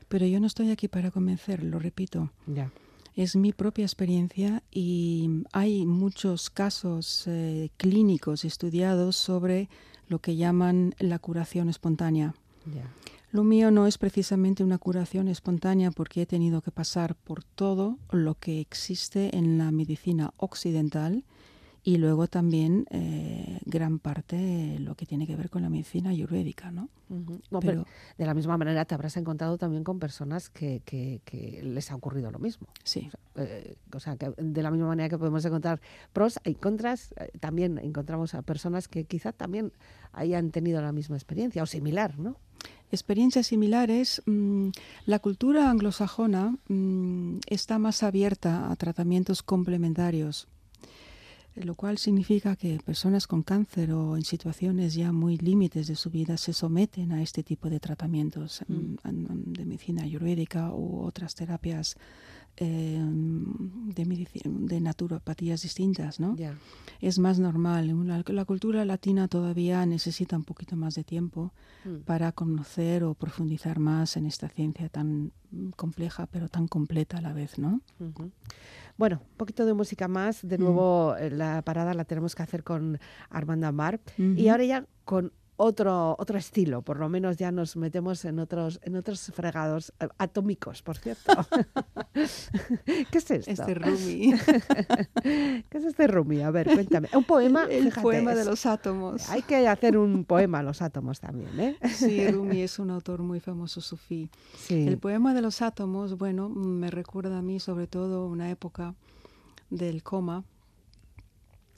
pero 0.08 0.26
yo 0.26 0.40
no 0.40 0.46
estoy 0.48 0.70
aquí 0.72 0.88
para 0.88 1.10
convencer, 1.12 1.62
lo 1.62 1.78
repito. 1.78 2.32
Ya. 2.46 2.72
Es 3.16 3.34
mi 3.34 3.54
propia 3.54 3.86
experiencia 3.86 4.62
y 4.70 5.42
hay 5.52 5.86
muchos 5.86 6.50
casos 6.50 7.24
eh, 7.26 7.70
clínicos 7.78 8.44
estudiados 8.44 9.16
sobre 9.16 9.70
lo 10.06 10.18
que 10.18 10.36
llaman 10.36 10.94
la 10.98 11.18
curación 11.18 11.70
espontánea. 11.70 12.34
Lo 13.32 13.42
mío 13.42 13.70
no 13.70 13.86
es 13.86 13.96
precisamente 13.96 14.62
una 14.62 14.76
curación 14.76 15.28
espontánea 15.28 15.90
porque 15.92 16.22
he 16.22 16.26
tenido 16.26 16.60
que 16.60 16.70
pasar 16.70 17.14
por 17.14 17.42
todo 17.42 17.98
lo 18.10 18.34
que 18.34 18.60
existe 18.60 19.34
en 19.34 19.56
la 19.56 19.70
medicina 19.70 20.34
occidental 20.36 21.24
y 21.86 21.98
luego 21.98 22.26
también 22.26 22.84
eh, 22.90 23.60
gran 23.64 24.00
parte 24.00 24.76
lo 24.80 24.96
que 24.96 25.06
tiene 25.06 25.24
que 25.24 25.36
ver 25.36 25.50
con 25.50 25.62
la 25.62 25.68
medicina 25.70 26.10
ayurvédica, 26.10 26.72
¿no? 26.72 26.88
Pero 27.08 27.60
Pero 27.60 27.86
de 28.18 28.26
la 28.26 28.34
misma 28.34 28.58
manera 28.58 28.84
te 28.84 28.94
habrás 28.96 29.16
encontrado 29.16 29.56
también 29.56 29.84
con 29.84 30.00
personas 30.00 30.50
que, 30.50 30.82
que- 30.84 31.20
que 31.24 31.60
les 31.62 31.92
ha 31.92 31.94
ocurrido 31.94 32.32
lo 32.32 32.40
mismo. 32.40 32.66
sí, 32.82 33.08
Eh, 33.36 33.76
o 33.94 34.00
sea, 34.00 34.16
que 34.16 34.30
de 34.36 34.62
la 34.64 34.72
misma 34.72 34.88
manera 34.88 35.08
que 35.08 35.16
podemos 35.16 35.44
encontrar 35.44 35.80
pros 36.12 36.40
y 36.44 36.54
contras, 36.56 37.12
eh, 37.18 37.30
también 37.38 37.78
encontramos 37.78 38.34
a 38.34 38.42
personas 38.42 38.88
que 38.88 39.04
quizá 39.04 39.30
también 39.30 39.72
hayan 40.12 40.50
tenido 40.50 40.82
la 40.82 40.90
misma 40.90 41.14
experiencia 41.16 41.62
o 41.62 41.66
similar, 41.66 42.18
¿no? 42.18 42.36
experiencias 42.90 43.46
similares. 43.46 44.22
mm, 44.26 44.70
la 45.06 45.18
cultura 45.20 45.70
anglosajona 45.70 46.56
mm, 46.68 47.38
está 47.48 47.78
más 47.78 48.02
abierta 48.02 48.72
a 48.72 48.76
tratamientos 48.76 49.42
complementarios, 49.44 50.48
lo 51.64 51.74
cual 51.74 51.96
significa 51.98 52.54
que 52.56 52.78
personas 52.84 53.26
con 53.26 53.42
cáncer 53.42 53.92
o 53.92 54.16
en 54.16 54.22
situaciones 54.24 54.94
ya 54.94 55.10
muy 55.12 55.38
límites 55.38 55.86
de 55.86 55.96
su 55.96 56.10
vida 56.10 56.36
se 56.36 56.52
someten 56.52 57.12
a 57.12 57.22
este 57.22 57.42
tipo 57.42 57.70
de 57.70 57.80
tratamientos 57.80 58.62
mm, 58.68 58.74
Mm. 59.04 59.52
de 59.52 59.64
medicina 59.64 60.02
ayurvédica 60.04 60.70
u 60.72 61.00
otras 61.00 61.34
terapias 61.34 61.96
eh, 62.58 62.98
de, 63.94 64.26
de 64.44 64.80
naturopatías 64.80 65.60
distintas, 65.62 66.20
¿no? 66.20 66.34
Es 67.00 67.18
más 67.18 67.38
normal. 67.38 68.06
La, 68.06 68.24
la 68.26 68.44
cultura 68.46 68.84
latina 68.86 69.28
todavía 69.28 69.84
necesita 69.84 70.36
un 70.36 70.44
poquito 70.44 70.74
más 70.76 70.94
de 70.94 71.04
tiempo 71.04 71.52
Mm. 71.84 71.98
para 72.04 72.32
conocer 72.32 73.04
o 73.04 73.14
profundizar 73.14 73.78
más 73.78 74.16
en 74.16 74.26
esta 74.26 74.48
ciencia 74.48 74.88
tan 74.88 75.30
compleja 75.76 76.26
pero 76.26 76.48
tan 76.48 76.66
completa 76.66 77.18
a 77.18 77.20
la 77.20 77.32
vez, 77.32 77.58
¿no? 77.58 77.80
Bueno, 78.96 79.20
un 79.30 79.36
poquito 79.36 79.66
de 79.66 79.74
música 79.74 80.08
más. 80.08 80.46
De 80.46 80.56
Mm. 80.58 80.60
nuevo, 80.62 81.16
eh, 81.16 81.30
la 81.30 81.62
parada 81.62 81.92
la 81.94 82.04
tenemos 82.04 82.34
que 82.34 82.42
hacer 82.42 82.64
con 82.64 82.98
Armando 83.30 83.66
Amar. 83.66 84.00
Y 84.18 84.48
ahora 84.48 84.64
ya 84.64 84.86
con 85.04 85.32
otro, 85.56 86.16
otro 86.18 86.38
estilo. 86.38 86.82
Por 86.82 86.98
lo 86.98 87.08
menos 87.08 87.36
ya 87.36 87.50
nos 87.50 87.76
metemos 87.76 88.24
en 88.24 88.38
otros, 88.38 88.80
en 88.82 88.96
otros 88.96 89.32
fregados 89.34 89.92
eh, 90.00 90.08
atómicos, 90.18 90.82
por 90.82 90.98
cierto. 90.98 91.32
¿Qué 92.14 93.18
es 93.18 93.30
esto? 93.30 93.50
Este 93.50 93.74
Rumi. 93.74 94.34
¿Qué 95.22 95.78
es 95.78 95.84
este 95.84 96.06
Rumi? 96.06 96.42
A 96.42 96.50
ver, 96.50 96.66
cuéntame. 96.72 97.08
Un 97.14 97.24
poema. 97.24 97.64
el 97.64 97.84
fíjate, 97.84 98.02
poema 98.02 98.34
de 98.34 98.44
los 98.44 98.66
átomos. 98.66 99.28
Hay 99.30 99.42
que 99.42 99.66
hacer 99.66 99.96
un 99.96 100.24
poema 100.24 100.60
a 100.60 100.62
los 100.62 100.82
átomos 100.82 101.20
también, 101.20 101.58
¿eh? 101.58 101.76
Sí, 101.88 102.28
Rumi 102.28 102.62
es 102.62 102.78
un 102.78 102.90
autor 102.90 103.22
muy 103.22 103.40
famoso 103.40 103.80
sufí. 103.80 104.30
Sí. 104.56 104.86
El 104.86 104.98
poema 104.98 105.34
de 105.34 105.42
los 105.42 105.62
átomos, 105.62 106.16
bueno, 106.18 106.48
me 106.48 106.90
recuerda 106.90 107.38
a 107.38 107.42
mí 107.42 107.60
sobre 107.60 107.86
todo 107.86 108.26
una 108.26 108.50
época 108.50 108.94
del 109.70 110.02
coma. 110.02 110.44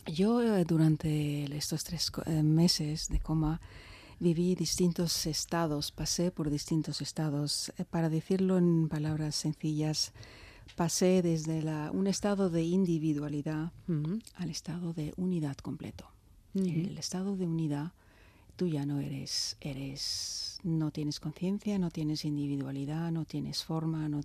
Yo 0.09 0.41
eh, 0.41 0.65
durante 0.65 1.55
estos 1.55 1.85
tres 1.85 2.11
eh, 2.25 2.43
meses 2.43 3.09
de 3.09 3.21
coma 3.21 3.61
viví 4.21 4.55
distintos 4.55 5.27
estados, 5.27 5.93
pasé 5.93 6.31
por 6.31 6.49
distintos 6.51 7.03
estados. 7.03 7.73
Eh, 7.77 7.85
para 7.85 8.09
decirlo 8.09 8.57
en 8.57 8.89
palabras 8.89 9.37
sencillas, 9.37 10.13
pasé 10.77 11.21
desde 11.21 11.63
la, 11.63 11.91
un 11.93 12.07
estado 12.07 12.49
de 12.49 12.63
individualidad 12.63 13.73
al 14.37 14.51
estado 14.51 14.93
de 14.93 15.13
unidad 15.17 15.57
completo. 15.57 16.07
El 16.55 16.99
estado 16.99 17.37
de 17.37 17.47
unidad, 17.47 17.93
tú 18.57 18.67
ya 18.67 18.85
no 18.85 18.99
eres, 18.99 19.57
eres, 19.61 20.59
no 20.65 20.91
tienes 20.91 21.21
conciencia, 21.21 21.79
no 21.79 21.91
tienes 21.91 22.25
individualidad, 22.25 23.13
no 23.13 23.25
tienes 23.25 23.63
forma, 23.63 24.09
no, 24.09 24.23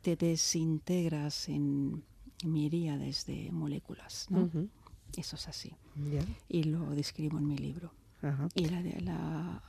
te 0.00 0.16
desintegras 0.16 1.50
en 1.50 2.02
miríades 2.44 3.26
de 3.26 3.50
moléculas, 3.52 4.26
¿no? 4.30 4.48
Eso 5.16 5.36
es 5.36 5.48
así. 5.48 5.72
Y 6.48 6.64
lo 6.64 6.90
describo 6.90 7.38
en 7.38 7.46
mi 7.46 7.56
libro. 7.56 7.92
Y 8.54 8.66
la, 8.66 8.80
la, 9.00 9.62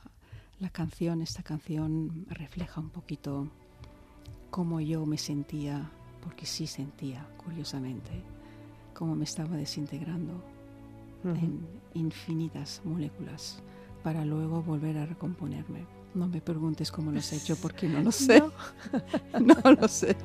la 0.60 0.70
canción, 0.70 1.22
esta 1.22 1.42
canción 1.42 2.26
refleja 2.28 2.80
un 2.80 2.90
poquito 2.90 3.48
cómo 4.50 4.80
yo 4.80 5.06
me 5.06 5.18
sentía, 5.18 5.90
porque 6.22 6.44
sí 6.46 6.66
sentía, 6.66 7.26
curiosamente, 7.42 8.10
cómo 8.94 9.14
me 9.14 9.24
estaba 9.24 9.56
desintegrando 9.56 10.42
en 11.24 11.66
infinitas 11.94 12.82
moléculas 12.84 13.62
para 14.02 14.24
luego 14.24 14.62
volver 14.62 14.98
a 14.98 15.06
recomponerme. 15.06 15.86
No 16.14 16.28
me 16.28 16.40
preguntes 16.40 16.90
cómo 16.90 17.10
lo 17.10 17.18
has 17.18 17.32
hecho 17.32 17.56
porque 17.56 17.88
no 17.88 18.00
lo 18.02 18.12
sé. 18.12 18.40
no, 19.40 19.54
no 19.64 19.72
lo 19.72 19.88
sé. 19.88 20.16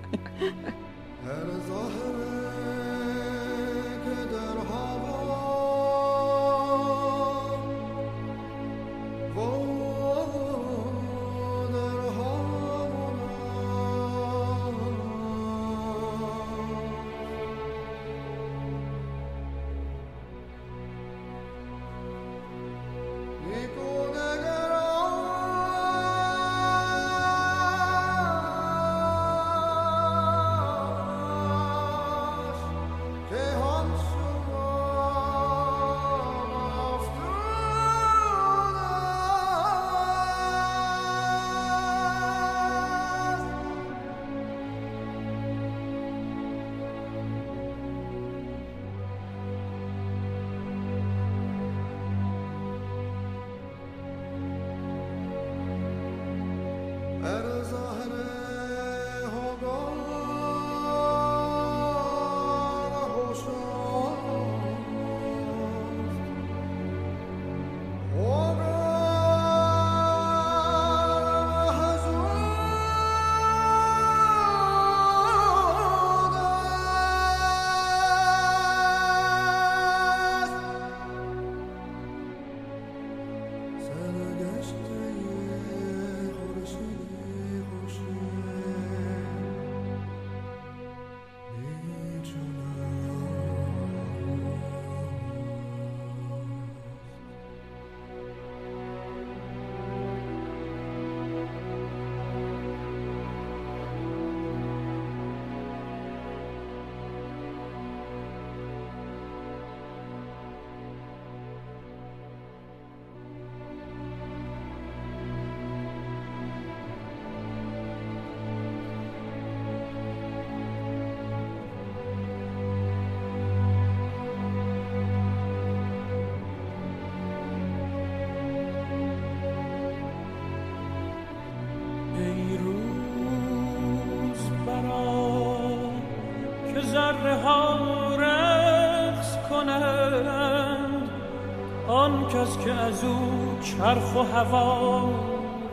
کس 142.27 142.57
که 142.57 142.71
از 142.73 143.03
او 143.03 143.57
چرخ 143.61 144.15
و 144.15 144.19
هوا 144.19 145.09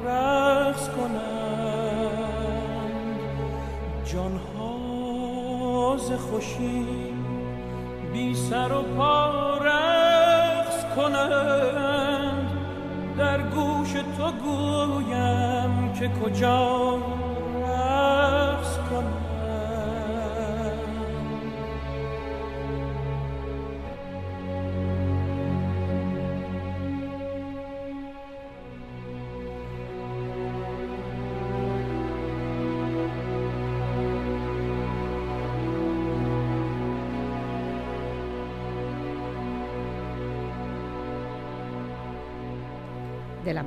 رقص 0.04 0.88
کنند. 0.88 2.14
جانها 4.04 5.96
ز 5.96 6.12
خوشی 6.12 6.86
بی 8.12 8.34
سر 8.34 8.72
و 8.72 8.82
پا 8.96 9.58
رقص 9.58 10.84
کنند. 10.96 12.50
در 13.18 13.42
گوش 13.42 13.92
تو 13.92 14.32
گویم 14.32 15.92
که 15.92 16.08
کجا 16.08 16.98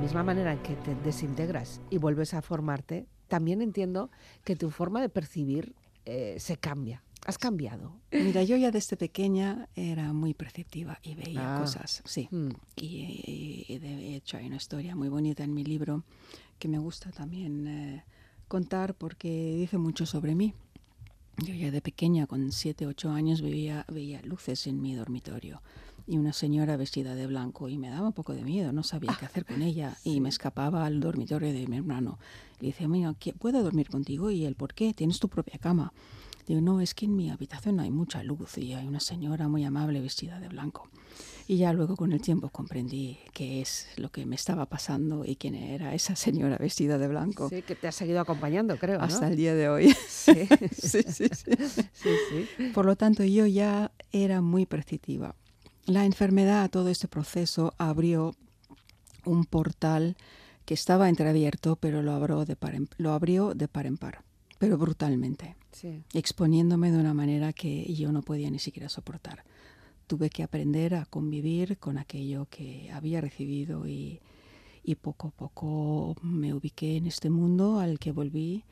misma 0.08 0.24
manera 0.24 0.54
en 0.54 0.58
que 0.60 0.74
te 0.74 0.94
desintegras 0.94 1.82
y 1.90 1.98
vuelves 1.98 2.32
a 2.32 2.40
formarte, 2.40 3.06
también 3.26 3.60
entiendo 3.60 4.10
que 4.42 4.56
tu 4.56 4.70
forma 4.70 5.02
de 5.02 5.10
percibir 5.10 5.74
eh, 6.06 6.36
se 6.38 6.56
cambia. 6.56 7.02
¿Has 7.26 7.36
cambiado? 7.36 7.92
Mira, 8.10 8.42
yo 8.42 8.56
ya 8.56 8.70
desde 8.70 8.96
pequeña 8.96 9.68
era 9.74 10.14
muy 10.14 10.32
perceptiva 10.32 10.98
y 11.02 11.14
veía 11.14 11.56
ah. 11.56 11.60
cosas, 11.60 12.00
sí. 12.06 12.26
Mm. 12.30 12.48
Y, 12.76 13.78
de 13.78 14.16
hecho 14.16 14.38
hay 14.38 14.46
una 14.46 14.56
historia 14.56 14.96
muy 14.96 15.10
bonita 15.10 15.44
en 15.44 15.52
mi 15.52 15.62
libro 15.62 16.04
que 16.58 16.68
me 16.68 16.78
gusta 16.78 17.10
también 17.10 17.66
eh, 17.66 18.04
contar 18.48 18.94
porque 18.94 19.28
dice 19.58 19.76
mucho 19.76 20.06
sobre 20.06 20.34
mí. 20.34 20.54
Yo 21.36 21.52
ya 21.52 21.70
de 21.70 21.82
pequeña, 21.82 22.26
con 22.26 22.50
7, 22.50 22.86
8 22.86 23.10
años, 23.10 23.42
veía, 23.42 23.84
veía 23.92 24.22
luces 24.22 24.66
en 24.68 24.80
mi 24.80 24.94
dormitorio 24.94 25.60
y 26.08 26.16
una 26.16 26.32
señora 26.32 26.78
vestida 26.78 27.14
de 27.14 27.26
blanco 27.26 27.68
y 27.68 27.76
me 27.76 27.90
daba 27.90 28.06
un 28.06 28.12
poco 28.14 28.32
de 28.32 28.42
miedo, 28.42 28.72
no 28.72 28.82
sabía 28.82 29.14
qué 29.20 29.26
hacer 29.26 29.44
con 29.44 29.60
ella 29.60 29.96
y 30.04 30.20
me 30.20 30.30
escapaba 30.30 30.86
al 30.86 31.00
dormitorio 31.00 31.52
de 31.52 31.66
mi 31.66 31.76
hermano. 31.76 32.18
Le 32.60 32.68
decía, 32.68 32.88
mira, 32.88 33.14
¿puedo 33.38 33.62
dormir 33.62 33.90
contigo? 33.90 34.30
Y 34.30 34.46
él, 34.46 34.54
¿por 34.54 34.72
qué? 34.72 34.94
Tienes 34.94 35.20
tu 35.20 35.28
propia 35.28 35.58
cama. 35.58 35.92
Digo, 36.46 36.62
no, 36.62 36.80
es 36.80 36.94
que 36.94 37.04
en 37.04 37.14
mi 37.14 37.30
habitación 37.30 37.78
hay 37.78 37.90
mucha 37.90 38.22
luz 38.22 38.56
y 38.56 38.72
hay 38.72 38.86
una 38.86 39.00
señora 39.00 39.48
muy 39.48 39.64
amable 39.64 40.00
vestida 40.00 40.40
de 40.40 40.48
blanco. 40.48 40.88
Y 41.46 41.58
ya 41.58 41.74
luego 41.74 41.94
con 41.94 42.12
el 42.12 42.22
tiempo 42.22 42.48
comprendí 42.48 43.18
qué 43.34 43.60
es 43.60 43.88
lo 43.96 44.10
que 44.10 44.24
me 44.24 44.34
estaba 44.34 44.64
pasando 44.64 45.26
y 45.26 45.36
quién 45.36 45.54
era 45.54 45.94
esa 45.94 46.16
señora 46.16 46.56
vestida 46.56 46.96
de 46.96 47.06
blanco. 47.06 47.50
Sí, 47.50 47.60
que 47.60 47.74
te 47.74 47.86
ha 47.86 47.92
seguido 47.92 48.20
acompañando, 48.20 48.78
creo. 48.78 48.98
¿no? 48.98 49.04
Hasta 49.04 49.28
el 49.28 49.36
día 49.36 49.54
de 49.54 49.68
hoy. 49.68 49.94
Sí. 50.08 50.32
sí, 50.72 51.02
sí, 51.02 51.28
sí. 51.34 51.52
sí, 51.92 52.10
sí. 52.56 52.70
Por 52.72 52.86
lo 52.86 52.96
tanto, 52.96 53.24
yo 53.24 53.46
ya 53.46 53.92
era 54.10 54.40
muy 54.40 54.64
perceptiva. 54.64 55.34
La 55.88 56.04
enfermedad, 56.04 56.68
todo 56.70 56.90
este 56.90 57.08
proceso, 57.08 57.72
abrió 57.78 58.34
un 59.24 59.46
portal 59.46 60.16
que 60.66 60.74
estaba 60.74 61.08
entreabierto, 61.08 61.76
pero 61.76 62.02
lo 62.02 62.12
abrió 62.12 62.44
de 62.44 62.56
par 62.56 62.74
en, 62.74 62.88
lo 62.98 63.12
abrió 63.12 63.54
de 63.54 63.68
par, 63.68 63.86
en 63.86 63.96
par 63.96 64.22
pero 64.58 64.76
brutalmente, 64.76 65.56
Sí. 65.72 66.02
exponiéndome 66.12 66.90
de 66.90 66.98
una 66.98 67.14
manera 67.14 67.52
que 67.52 67.90
yo 67.94 68.12
no 68.12 68.22
podía 68.22 68.50
ni 68.50 68.58
siquiera 68.58 68.88
soportar. 68.88 69.44
Tuve 70.08 70.28
que 70.30 70.42
aprender 70.42 70.94
a 70.94 71.06
convivir 71.06 71.78
con 71.78 71.96
aquello 71.96 72.46
que 72.50 72.90
había 72.92 73.20
recibido 73.22 73.86
y, 73.88 74.20
y 74.82 74.96
poco 74.96 75.28
a 75.28 75.30
poco 75.30 76.16
me 76.22 76.52
ubiqué 76.52 76.96
en 76.96 77.06
este 77.06 77.30
mundo 77.30 77.78
al 77.78 77.98
que 77.98 78.12
volví, 78.12 78.64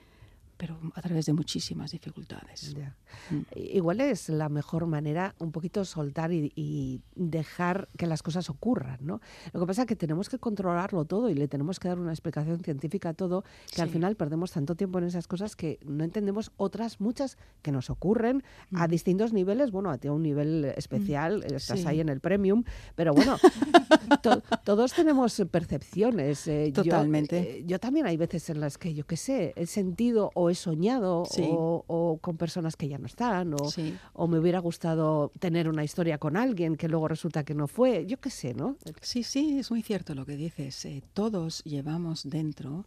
pero 0.56 0.78
a 0.94 1.02
través 1.02 1.26
de 1.26 1.32
muchísimas 1.32 1.90
dificultades. 1.90 2.74
Ya. 2.74 2.96
Mm. 3.30 3.42
Igual 3.56 4.00
es 4.00 4.28
la 4.28 4.48
mejor 4.48 4.86
manera 4.86 5.34
un 5.38 5.52
poquito 5.52 5.84
soltar 5.84 6.32
y, 6.32 6.52
y 6.56 7.02
dejar 7.14 7.88
que 7.96 8.06
las 8.06 8.22
cosas 8.22 8.48
ocurran, 8.50 8.98
¿no? 9.00 9.20
Lo 9.52 9.60
que 9.60 9.66
pasa 9.66 9.82
es 9.82 9.88
que 9.88 9.96
tenemos 9.96 10.28
que 10.28 10.38
controlarlo 10.38 11.04
todo 11.04 11.28
y 11.30 11.34
le 11.34 11.48
tenemos 11.48 11.78
que 11.78 11.88
dar 11.88 11.98
una 11.98 12.12
explicación 12.12 12.60
científica 12.60 13.10
a 13.10 13.14
todo, 13.14 13.44
que 13.74 13.82
al 13.82 13.88
Sí. 13.88 13.94
final 13.94 14.16
perdemos 14.16 14.52
tanto 14.52 14.74
tiempo 14.74 14.98
en 14.98 15.04
esas 15.04 15.26
cosas 15.28 15.56
que 15.56 15.78
no 15.84 16.04
entendemos 16.04 16.52
otras 16.56 17.00
muchas 17.00 17.36
que 17.62 17.72
nos 17.72 17.90
ocurren 17.90 18.42
a 18.74 18.86
Mm. 18.86 18.90
distintos 18.90 19.32
niveles. 19.32 19.70
Bueno, 19.70 19.90
a 19.90 19.98
ti 19.98 20.08
a 20.08 20.12
un 20.12 20.22
nivel 20.22 20.64
especial, 20.76 21.42
estás 21.44 21.80
Sí. 21.80 21.86
ahí 21.86 22.00
en 22.00 22.08
el 22.08 22.20
premium, 22.20 22.64
pero 22.94 23.12
bueno, 23.14 23.36
to- 24.22 24.42
todos 24.64 24.92
tenemos 24.92 25.42
percepciones. 25.50 26.46
eh, 26.46 26.72
yo- 26.72 26.82
Totalmente. 26.82 27.58
eh, 27.58 27.64
Yo, 27.66 27.78
también 27.78 28.06
hay 28.06 28.16
veces 28.16 28.48
en 28.50 28.60
las 28.60 28.78
que, 28.78 28.94
yo 28.94 29.06
qué 29.06 29.16
sé, 29.16 29.52
he 29.56 29.66
sentido 29.66 30.30
o 30.34 30.45
he 30.50 30.54
soñado 30.54 31.24
Sí. 31.30 31.46
o, 31.50 31.84
o 31.86 32.18
con 32.18 32.36
personas 32.36 32.76
que 32.76 32.88
ya 32.88 32.98
no 32.98 33.06
están 33.06 33.54
o, 33.54 33.70
Sí. 33.70 33.96
o 34.12 34.26
me 34.28 34.38
hubiera 34.38 34.58
gustado 34.58 35.30
tener 35.38 35.68
una 35.68 35.84
historia 35.84 36.18
con 36.18 36.36
alguien 36.36 36.76
que 36.76 36.88
luego 36.88 37.08
resulta 37.08 37.44
que 37.44 37.54
no 37.54 37.66
fue. 37.68 38.06
Yo 38.06 38.18
qué 38.20 38.30
sé, 38.30 38.54
¿no? 38.54 38.76
Sí, 39.00 39.22
sí, 39.22 39.58
es 39.58 39.70
muy 39.70 39.82
cierto 39.82 40.14
lo 40.14 40.24
que 40.26 40.36
dices. 40.36 40.84
Eh, 40.84 41.02
todos 41.14 41.62
llevamos 41.64 42.28
dentro, 42.28 42.86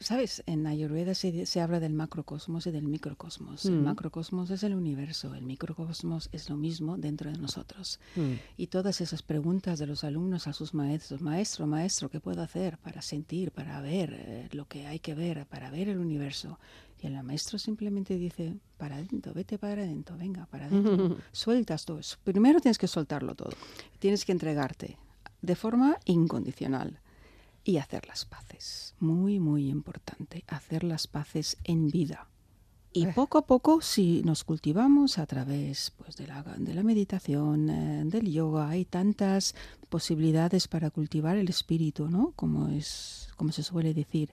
¿sabes? 0.00 0.42
En 0.46 0.66
Ayurveda 0.66 1.14
se, 1.14 1.46
se 1.46 1.60
habla 1.60 1.80
del 1.80 1.92
macrocosmos 1.92 2.66
y 2.66 2.70
del 2.70 2.86
microcosmos. 2.86 3.64
El 3.66 3.80
Mm. 3.80 3.84
macrocosmos 3.84 4.50
es 4.50 4.62
el 4.62 4.74
universo, 4.74 5.34
el 5.34 5.44
microcosmos 5.44 6.28
es 6.32 6.48
lo 6.48 6.56
mismo 6.56 6.96
dentro 6.96 7.30
de 7.30 7.38
nosotros. 7.38 8.00
Mm. 8.16 8.32
Y 8.56 8.66
todas 8.68 9.00
esas 9.00 9.22
preguntas 9.22 9.78
de 9.78 9.86
los 9.86 10.04
alumnos 10.04 10.46
a 10.46 10.52
sus 10.52 10.74
maestros, 10.74 11.20
maestro, 11.20 11.66
maestro, 11.66 12.08
¿qué 12.10 12.20
puedo 12.20 12.42
hacer 12.42 12.78
para 12.78 13.02
sentir, 13.02 13.50
para 13.52 13.80
ver 13.80 14.14
eh, 14.14 14.48
lo 14.52 14.66
que 14.66 14.86
hay 14.86 14.98
que 14.98 15.14
ver, 15.14 15.46
para 15.46 15.70
ver 15.70 15.88
el 15.88 15.98
universo? 15.98 16.58
Y 17.00 17.06
el 17.06 17.22
maestro 17.22 17.58
simplemente 17.58 18.16
dice, 18.18 18.56
para 18.76 18.96
adentro, 18.96 19.32
vete 19.32 19.56
para 19.58 19.82
adentro, 19.82 20.16
venga, 20.16 20.46
para 20.46 20.66
adentro. 20.66 21.16
Sueltas 21.32 21.84
todo 21.84 22.00
eso. 22.00 22.16
Primero 22.24 22.60
tienes 22.60 22.78
que 22.78 22.88
soltarlo 22.88 23.34
todo. 23.36 23.52
Tienes 24.00 24.24
que 24.24 24.32
entregarte 24.32 24.96
de 25.40 25.54
forma 25.54 25.96
incondicional 26.06 26.98
y 27.68 27.76
hacer 27.76 28.08
las 28.08 28.24
paces. 28.24 28.94
Muy, 28.98 29.40
muy 29.40 29.68
importante, 29.68 30.42
hacer 30.48 30.84
las 30.84 31.06
paces 31.06 31.58
en 31.64 31.88
vida. 31.88 32.26
Y 32.94 33.04
Eh. 33.04 33.12
poco 33.14 33.36
a 33.36 33.46
poco, 33.46 33.82
si 33.82 34.22
nos 34.24 34.42
cultivamos 34.42 35.18
a 35.18 35.26
través 35.26 35.92
pues, 35.98 36.16
de, 36.16 36.26
la, 36.26 36.42
de 36.42 36.72
la 36.72 36.82
meditación, 36.82 37.68
eh, 37.68 38.04
del 38.06 38.32
yoga, 38.32 38.70
hay 38.70 38.86
tantas 38.86 39.54
posibilidades 39.90 40.66
para 40.66 40.88
cultivar 40.90 41.36
el 41.36 41.50
espíritu, 41.50 42.08
¿no? 42.08 42.32
Como, 42.36 42.68
es, 42.68 43.28
como 43.36 43.52
se 43.52 43.62
suele 43.62 43.92
decir. 43.92 44.30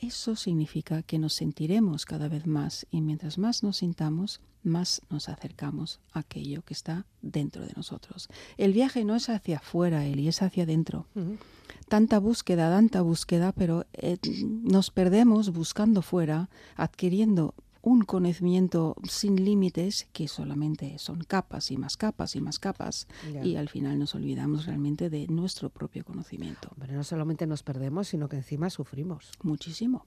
Eso 0.00 0.36
significa 0.36 1.02
que 1.02 1.18
nos 1.18 1.34
sentiremos 1.34 2.06
cada 2.06 2.28
vez 2.28 2.46
más 2.46 2.86
y 2.90 3.00
mientras 3.00 3.36
más 3.36 3.62
nos 3.62 3.78
sintamos, 3.78 4.40
más 4.62 5.02
nos 5.10 5.28
acercamos 5.28 6.00
a 6.12 6.20
aquello 6.20 6.62
que 6.62 6.74
está 6.74 7.04
dentro 7.20 7.64
de 7.66 7.72
nosotros. 7.74 8.28
El 8.56 8.72
viaje 8.72 9.04
no 9.04 9.16
es 9.16 9.28
hacia 9.28 9.58
afuera, 9.58 10.06
Eli, 10.06 10.28
es 10.28 10.42
hacia 10.42 10.62
adentro 10.64 11.06
tanta 11.88 12.18
búsqueda, 12.18 12.70
tanta 12.70 13.02
búsqueda, 13.02 13.52
pero 13.52 13.86
eh, 13.92 14.18
nos 14.44 14.90
perdemos 14.90 15.50
buscando 15.52 16.02
fuera, 16.02 16.48
adquiriendo 16.76 17.54
un 17.88 18.02
conocimiento 18.04 18.94
sin 19.08 19.42
límites 19.44 20.06
que 20.12 20.28
solamente 20.28 20.98
son 20.98 21.20
capas 21.24 21.70
y 21.70 21.78
más 21.78 21.96
capas 21.96 22.36
y 22.36 22.40
más 22.42 22.58
capas 22.58 23.06
Ya. 23.32 23.42
y 23.42 23.56
al 23.56 23.70
final 23.70 23.98
nos 23.98 24.14
olvidamos 24.14 24.66
realmente 24.66 25.08
de 25.08 25.26
nuestro 25.28 25.70
propio 25.70 26.04
conocimiento. 26.04 26.68
Pero 26.78 26.92
no 26.92 27.02
solamente 27.02 27.46
nos 27.46 27.62
perdemos, 27.62 28.08
sino 28.08 28.28
que 28.28 28.36
encima 28.36 28.68
sufrimos. 28.68 29.32
Muchísimo. 29.42 30.04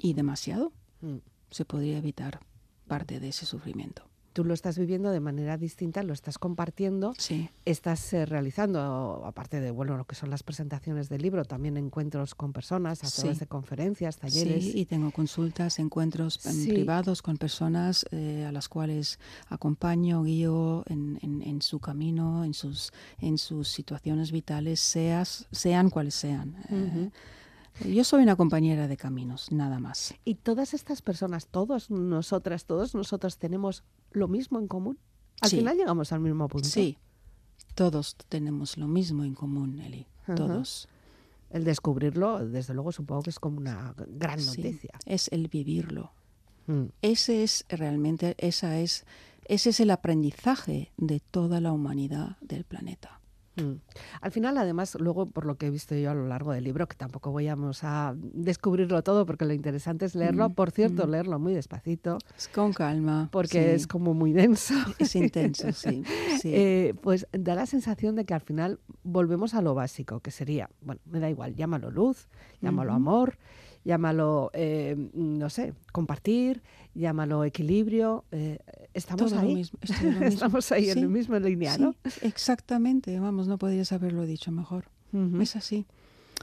Y 0.00 0.14
demasiado. 0.14 0.72
Mm. 1.00 1.18
Se 1.50 1.64
podría 1.64 1.98
evitar 1.98 2.40
parte 2.88 3.20
de 3.20 3.28
ese 3.28 3.46
sufrimiento. 3.46 4.08
Tú 4.36 4.44
lo 4.44 4.52
estás 4.52 4.76
viviendo 4.78 5.08
de 5.12 5.20
manera 5.20 5.56
distinta, 5.56 6.02
lo 6.02 6.12
estás 6.12 6.36
compartiendo, 6.36 7.14
Sí, 7.16 7.48
estás 7.64 8.12
eh, 8.12 8.26
realizando, 8.26 9.22
aparte 9.24 9.60
de 9.60 9.70
bueno, 9.70 9.96
lo 9.96 10.04
que 10.04 10.14
son 10.14 10.28
las 10.28 10.42
presentaciones 10.42 11.08
del 11.08 11.22
libro, 11.22 11.46
también 11.46 11.78
encuentros 11.78 12.34
con 12.34 12.52
personas 12.52 13.02
a 13.02 13.08
través 13.10 13.38
Sí. 13.38 13.40
de 13.40 13.46
conferencias, 13.46 14.18
talleres. 14.18 14.62
Sí, 14.62 14.72
y 14.80 14.84
tengo 14.84 15.10
consultas, 15.10 15.78
encuentros 15.78 16.34
Sí. 16.34 16.68
privados 16.68 17.22
con 17.22 17.38
personas 17.38 18.04
eh, 18.10 18.44
a 18.46 18.52
las 18.52 18.68
cuales 18.68 19.18
acompaño, 19.48 20.22
guío 20.22 20.82
en, 20.86 21.18
en- 21.22 21.40
en 21.40 21.62
su 21.62 21.78
camino, 21.80 22.44
en 22.44 22.52
sus, 22.52 22.92
en 23.20 23.38
sus 23.38 23.68
situaciones 23.68 24.32
vitales, 24.32 24.80
seas, 24.80 25.46
sean 25.50 25.88
cuales 25.88 26.14
sean. 26.14 26.56
Eh, 26.68 27.10
yo 27.84 28.04
soy 28.04 28.22
una 28.22 28.36
compañera 28.36 28.88
de 28.88 28.96
caminos, 28.96 29.50
nada 29.52 29.78
más. 29.78 30.14
Y 30.24 30.36
todas 30.36 30.74
estas 30.74 31.02
personas, 31.02 31.46
todos 31.48 31.90
nosotras, 31.90 32.64
todos 32.66 32.94
nosotros 32.94 33.38
tenemos 33.38 33.84
lo 34.12 34.28
mismo 34.28 34.58
en 34.58 34.68
común. 34.68 34.98
Al 35.40 35.50
Sí. 35.50 35.56
final 35.58 35.76
llegamos 35.76 36.12
al 36.12 36.20
mismo 36.20 36.48
punto. 36.48 36.68
Sí, 36.68 36.98
todos 37.74 38.16
tenemos 38.28 38.78
lo 38.78 38.86
mismo 38.88 39.24
en 39.24 39.34
común, 39.34 39.80
Eli. 39.80 40.06
Ajá. 40.22 40.34
Todos. 40.34 40.88
El 41.50 41.64
descubrirlo, 41.64 42.44
desde 42.46 42.74
luego, 42.74 42.90
supongo 42.92 43.22
que 43.22 43.30
es 43.30 43.38
como 43.38 43.58
una 43.58 43.94
gran 44.08 44.40
Sí, 44.40 44.62
noticia. 44.62 44.90
Es 45.04 45.28
el 45.32 45.48
vivirlo. 45.48 46.12
Mm. 46.66 46.86
Ese 47.02 47.44
es 47.44 47.64
realmente, 47.68 48.34
esa 48.38 48.80
es, 48.80 49.04
ese 49.44 49.70
es 49.70 49.78
el 49.80 49.90
aprendizaje 49.90 50.92
de 50.96 51.20
toda 51.20 51.60
la 51.60 51.72
humanidad 51.72 52.36
del 52.40 52.64
planeta. 52.64 53.20
Mm. 53.56 53.80
Al 54.20 54.30
final, 54.32 54.58
además, 54.58 54.96
luego, 55.00 55.26
por 55.26 55.46
lo 55.46 55.56
que 55.56 55.66
he 55.66 55.70
visto 55.70 55.94
yo 55.94 56.10
a 56.10 56.14
lo 56.14 56.26
largo 56.26 56.52
del 56.52 56.64
libro, 56.64 56.86
que 56.86 56.96
tampoco 56.96 57.32
vayamos 57.32 57.84
a 57.84 58.14
descubrirlo 58.16 59.02
todo, 59.02 59.26
porque 59.26 59.44
lo 59.44 59.52
interesante 59.54 60.04
es 60.04 60.14
leerlo, 60.14 60.48
Mm, 60.50 60.54
por 60.54 60.70
cierto, 60.70 61.06
mm. 61.06 61.10
leerlo 61.10 61.38
muy 61.38 61.54
despacito, 61.54 62.18
Es 62.36 62.48
con 62.48 62.72
calma. 62.72 63.28
porque 63.32 63.62
sí. 63.62 63.70
es 63.70 63.86
como 63.86 64.14
muy 64.14 64.32
denso. 64.32 64.74
Es 64.98 65.16
intenso, 65.16 65.72
sí. 65.72 66.02
sí. 66.40 66.50
Eh, 66.54 66.94
pues 67.02 67.26
da 67.32 67.54
la 67.54 67.66
sensación 67.66 68.14
de 68.14 68.24
que 68.24 68.34
al 68.34 68.40
final 68.42 68.78
volvemos 69.02 69.54
a 69.54 69.62
lo 69.62 69.74
básico, 69.74 70.20
que 70.20 70.30
sería, 70.30 70.68
bueno, 70.82 71.00
me 71.06 71.20
da 71.20 71.30
igual, 71.30 71.54
llámalo 71.54 71.90
luz, 71.90 72.28
llámalo 72.60 72.92
amor, 72.92 73.38
llámalo, 73.86 74.50
eh, 74.52 74.96
no 75.14 75.48
sé, 75.48 75.72
compartir, 75.92 76.62
llámalo 76.94 77.44
equilibrio. 77.44 78.24
eh, 78.32 78.58
estamos 78.92 79.32
ahí. 79.32 79.54
mismo, 79.54 79.78
estamos 80.20 80.72
ahí 80.72 80.90
en 80.90 81.00
la 81.00 81.08
misma 81.08 81.38
línea, 81.38 81.78
¿no? 81.78 81.94
Exactamente. 82.20 83.18
Vamos, 83.18 83.48
no 83.48 83.56
podrías 83.56 83.92
haberlo 83.92 84.26
dicho 84.26 84.52
mejor. 84.52 84.90
Es 85.40 85.56
así. 85.56 85.86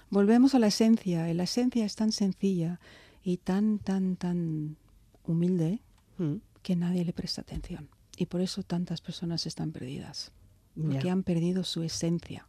Volvemos 0.09 0.55
a 0.55 0.59
la 0.59 0.67
esencia. 0.67 1.31
La 1.35 1.43
esencia 1.43 1.85
es 1.85 1.95
tan 1.95 2.11
sencilla 2.11 2.79
y 3.23 3.37
tan, 3.37 3.77
tan, 3.77 4.15
tan 4.15 4.77
humilde 5.25 5.81
Mm, 6.17 6.35
que 6.61 6.75
nadie 6.75 7.03
le 7.05 7.13
presta 7.13 7.41
atención. 7.41 7.89
Y 8.17 8.27
por 8.27 8.41
eso 8.41 8.63
tantas 8.63 9.01
personas 9.01 9.45
están 9.45 9.71
perdidas. 9.71 10.31
Porque 10.75 11.09
han 11.09 11.23
perdido 11.23 11.63
su 11.63 11.83
esencia. 11.83 12.47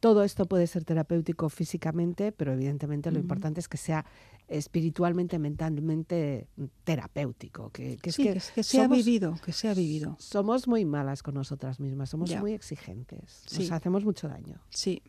Todo 0.00 0.22
esto 0.22 0.46
puede 0.46 0.66
ser 0.66 0.84
terapéutico 0.84 1.48
físicamente, 1.48 2.32
pero 2.32 2.52
evidentemente 2.52 3.10
lo 3.10 3.18
importante 3.18 3.60
es 3.60 3.68
que 3.68 3.76
sea 3.76 4.04
espiritualmente, 4.46 5.38
mentalmente 5.38 6.48
mm, 6.56 6.64
terapéutico. 6.84 7.70
Que, 7.70 7.96
que 7.96 8.10
es 8.10 8.16
sí, 8.16 8.22
que, 8.22 8.32
que, 8.34 8.40
que 8.54 8.62
se 8.62 8.80
ha 8.80 8.84
somos- 8.84 8.96
vivido, 9.04 9.34
que 9.44 9.52
se 9.52 9.68
ha 9.68 9.74
vivido. 9.74 10.16
Somos 10.18 10.66
muy 10.68 10.84
malas 10.84 11.22
con 11.22 11.34
nosotras 11.34 11.80
mismas, 11.80 12.10
somos 12.10 12.30
Ya. 12.30 12.40
muy 12.40 12.52
exigentes, 12.52 13.42
Sí. 13.46 13.62
nos 13.62 13.72
hacemos 13.72 14.04
mucho 14.04 14.28
daño. 14.28 14.60
Sí, 14.70 15.02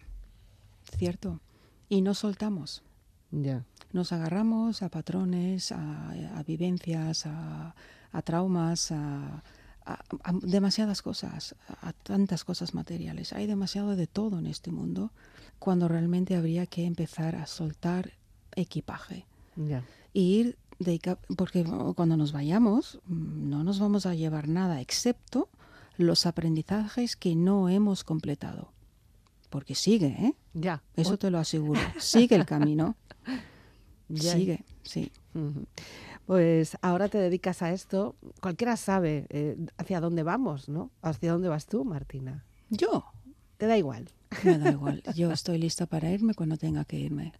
cierto. 0.97 1.39
Y 1.87 2.01
no 2.01 2.13
soltamos. 2.13 2.83
Ya. 3.31 3.63
Nos 3.91 4.11
agarramos 4.11 4.81
a 4.83 4.89
patrones, 4.89 5.71
a, 5.71 6.09
a 6.37 6.43
vivencias, 6.43 7.25
a, 7.25 7.75
a 8.11 8.21
traumas, 8.21 8.91
a, 8.91 9.43
a- 9.93 10.03
a 10.23 10.33
demasiadas 10.41 11.01
cosas, 11.01 11.55
a, 11.81 11.93
tantas 11.93 12.43
cosas 12.43 12.73
materiales. 12.73 13.33
Hay 13.33 13.47
demasiado 13.47 13.95
de 13.95 14.07
todo 14.07 14.39
en 14.39 14.45
este 14.47 14.71
mundo 14.71 15.11
cuando 15.59 15.87
realmente 15.87 16.35
habría 16.35 16.65
que 16.65 16.85
empezar 16.85 17.35
a 17.35 17.45
soltar 17.47 18.11
equipaje 18.55 19.25
Ya. 19.55 19.83
e 20.13 20.19
ir 20.21 20.57
dedicar, 20.79 21.19
porque 21.35 21.63
cuando 21.95 22.15
nos 22.17 22.31
vayamos 22.31 22.99
mm, 23.07 23.49
no 23.49 23.63
nos 23.63 23.79
vamos 23.79 24.05
a 24.05 24.13
llevar 24.15 24.47
nada 24.47 24.79
excepto 24.81 25.49
los 25.97 26.25
aprendizajes 26.25 27.15
que 27.17 27.35
no 27.35 27.67
hemos 27.69 28.03
completado. 28.05 28.71
Porque 29.49 29.75
sigue, 29.75 30.07
¿eh? 30.07 30.33
Ya. 30.53 30.81
Eso 30.95 31.17
te 31.17 31.29
lo 31.31 31.39
aseguro. 31.39 31.81
Sigue 31.99 32.35
el 32.35 32.45
camino. 32.45 32.95
Ya. 34.07 34.33
Sigue, 34.33 34.63
sí. 34.83 35.11
Ujú. 35.33 35.65
Pues 36.29 36.77
ahora 36.83 37.07
te 37.07 37.17
dedicas 37.17 37.63
a 37.63 37.71
esto. 37.73 38.15
Cualquiera 38.39 38.77
sabe 38.77 39.25
eh, 39.31 39.57
hacia 39.79 39.99
dónde 39.99 40.21
vamos, 40.21 40.69
¿no? 40.69 40.91
¿Hacia 41.01 41.31
dónde 41.31 41.49
vas 41.49 41.65
tú, 41.65 41.83
Martina? 41.83 42.45
Yo, 42.69 43.03
Te 43.57 43.65
da 43.65 43.75
igual. 43.79 44.09
me 44.43 44.59
da 44.59 44.69
igual. 44.69 45.01
Yo 45.15 45.31
estoy 45.31 45.57
lista 45.57 45.87
para 45.87 46.11
irme 46.11 46.35
cuando 46.35 46.55
tenga 46.55 46.85
que 46.85 46.99
irme. 46.99 47.33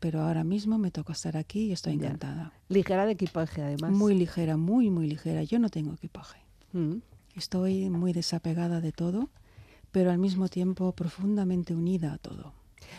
Pero 0.00 0.20
ahora 0.20 0.42
mismo 0.42 0.78
me 0.78 0.90
toca 0.90 1.12
estar 1.12 1.36
aquí 1.36 1.66
y 1.66 1.72
estoy 1.72 1.96
Ya. 1.96 2.06
encantada. 2.06 2.52
Ligera 2.68 3.06
de 3.06 3.12
equipaje, 3.12 3.62
además. 3.62 3.92
Muy 3.92 4.16
ligera, 4.16 4.56
muy, 4.56 4.90
muy 4.90 5.06
ligera. 5.06 5.44
Yo 5.44 5.60
no 5.60 5.68
tengo 5.68 5.92
equipaje. 5.94 6.40
Mm. 6.72 6.96
Estoy 7.36 7.88
muy 7.88 8.12
desapegada 8.12 8.80
de 8.80 8.90
todo, 8.90 9.30
pero 9.92 10.10
al 10.10 10.18
mismo 10.18 10.48
tiempo 10.48 10.90
profundamente 10.90 11.72
unida 11.72 12.12
a 12.14 12.18
todo. 12.18 12.52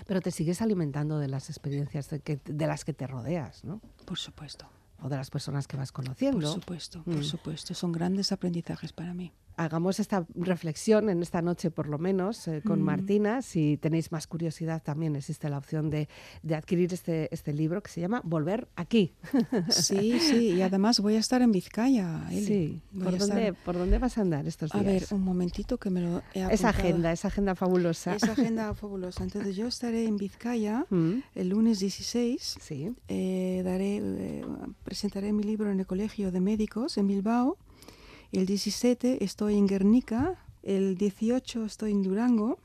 Pero 0.07 0.21
te 0.21 0.31
sigues 0.31 0.61
alimentando 0.61 1.19
de 1.19 1.27
las 1.27 1.49
experiencias 1.49 2.09
de, 2.09 2.21
que- 2.21 2.39
de 2.45 2.67
las 2.67 2.85
que 2.85 2.93
te 2.93 3.05
rodeas, 3.05 3.65
¿no? 3.65 3.81
Por 4.05 4.17
supuesto. 4.17 4.65
O 5.01 5.09
de 5.09 5.17
las 5.17 5.29
personas 5.29 5.67
que 5.67 5.77
vas 5.77 5.91
Por 5.91 6.03
conociendo. 6.05 6.51
supuesto, 6.51 6.99
Mm. 7.05 7.13
por 7.15 7.23
supuesto. 7.23 7.73
Son 7.73 7.91
grandes 7.91 8.31
aprendizajes 8.31 8.91
para 8.93 9.13
mí. 9.13 9.31
Hagamos 9.57 9.99
esta 9.99 10.25
reflexión 10.35 11.09
en 11.09 11.21
esta 11.21 11.41
noche, 11.41 11.71
por 11.71 11.87
lo 11.87 11.97
menos, 11.97 12.47
eh, 12.47 12.61
con 12.65 12.81
Mm. 12.81 12.85
Martina. 12.85 13.41
Si 13.41 13.77
tenéis 13.77 14.11
más 14.11 14.27
curiosidad, 14.27 14.81
también 14.83 15.15
existe 15.15 15.49
la 15.49 15.57
opción 15.57 15.89
de, 15.89 16.07
de 16.43 16.55
adquirir 16.55 16.93
este, 16.93 17.33
este 17.33 17.53
libro 17.53 17.81
que 17.81 17.89
se 17.91 18.01
llama 18.01 18.21
Volver 18.23 18.67
aquí. 18.75 19.13
Sí, 19.69 20.19
sí. 20.19 20.51
Y 20.55 20.61
además 20.61 20.99
voy 20.99 21.15
a 21.15 21.19
estar 21.19 21.41
en 21.41 21.51
Vizcaya. 21.51 22.27
Eli. 22.31 22.45
Sí. 22.45 22.81
¿Por 22.97 23.13
a 23.13 23.17
estar- 23.17 23.27
dónde, 23.29 23.53
¿Por 23.53 23.77
dónde 23.77 23.97
vas 23.97 24.17
a 24.17 24.21
andar 24.21 24.45
estos 24.47 24.73
A 24.75 24.79
días? 24.79 24.91
ver, 24.91 25.05
un 25.11 25.23
momentito 25.23 25.77
que 25.77 25.89
me 25.89 26.01
lo 26.01 26.17
he 26.33 26.39
esa 26.39 26.45
apuntado. 26.47 26.67
agenda, 26.69 27.11
esa 27.11 27.27
agenda 27.29 27.55
fabulosa. 27.55 28.15
Esa 28.15 28.31
agenda 28.33 28.73
fabulosa. 28.75 29.23
Entonces 29.23 29.55
yo 29.55 29.67
estaré 29.67 30.05
en 30.05 30.17
Vizcaya 30.17 30.85
Mm, 30.89 31.19
el 31.35 31.49
lunes 31.49 31.79
16. 31.79 32.57
Sí. 32.61 32.91
Eh, 33.07 33.61
daré, 33.63 33.97
eh, 34.03 34.45
presentaré 34.83 35.31
mi 35.33 35.43
libro 35.43 35.71
en 35.71 35.79
el 35.79 35.85
Colegio 35.85 36.31
de 36.31 36.39
Médicos 36.41 36.97
en 36.97 37.07
Bilbao. 37.07 37.57
El 38.35 38.45
17 38.45 39.23
estoy 39.23 39.55
en 39.57 39.65
Guernica. 39.65 40.35
El 40.61 40.97
18 40.97 41.63
estoy 41.63 41.91
en 41.91 42.03
Durango, 42.03 42.57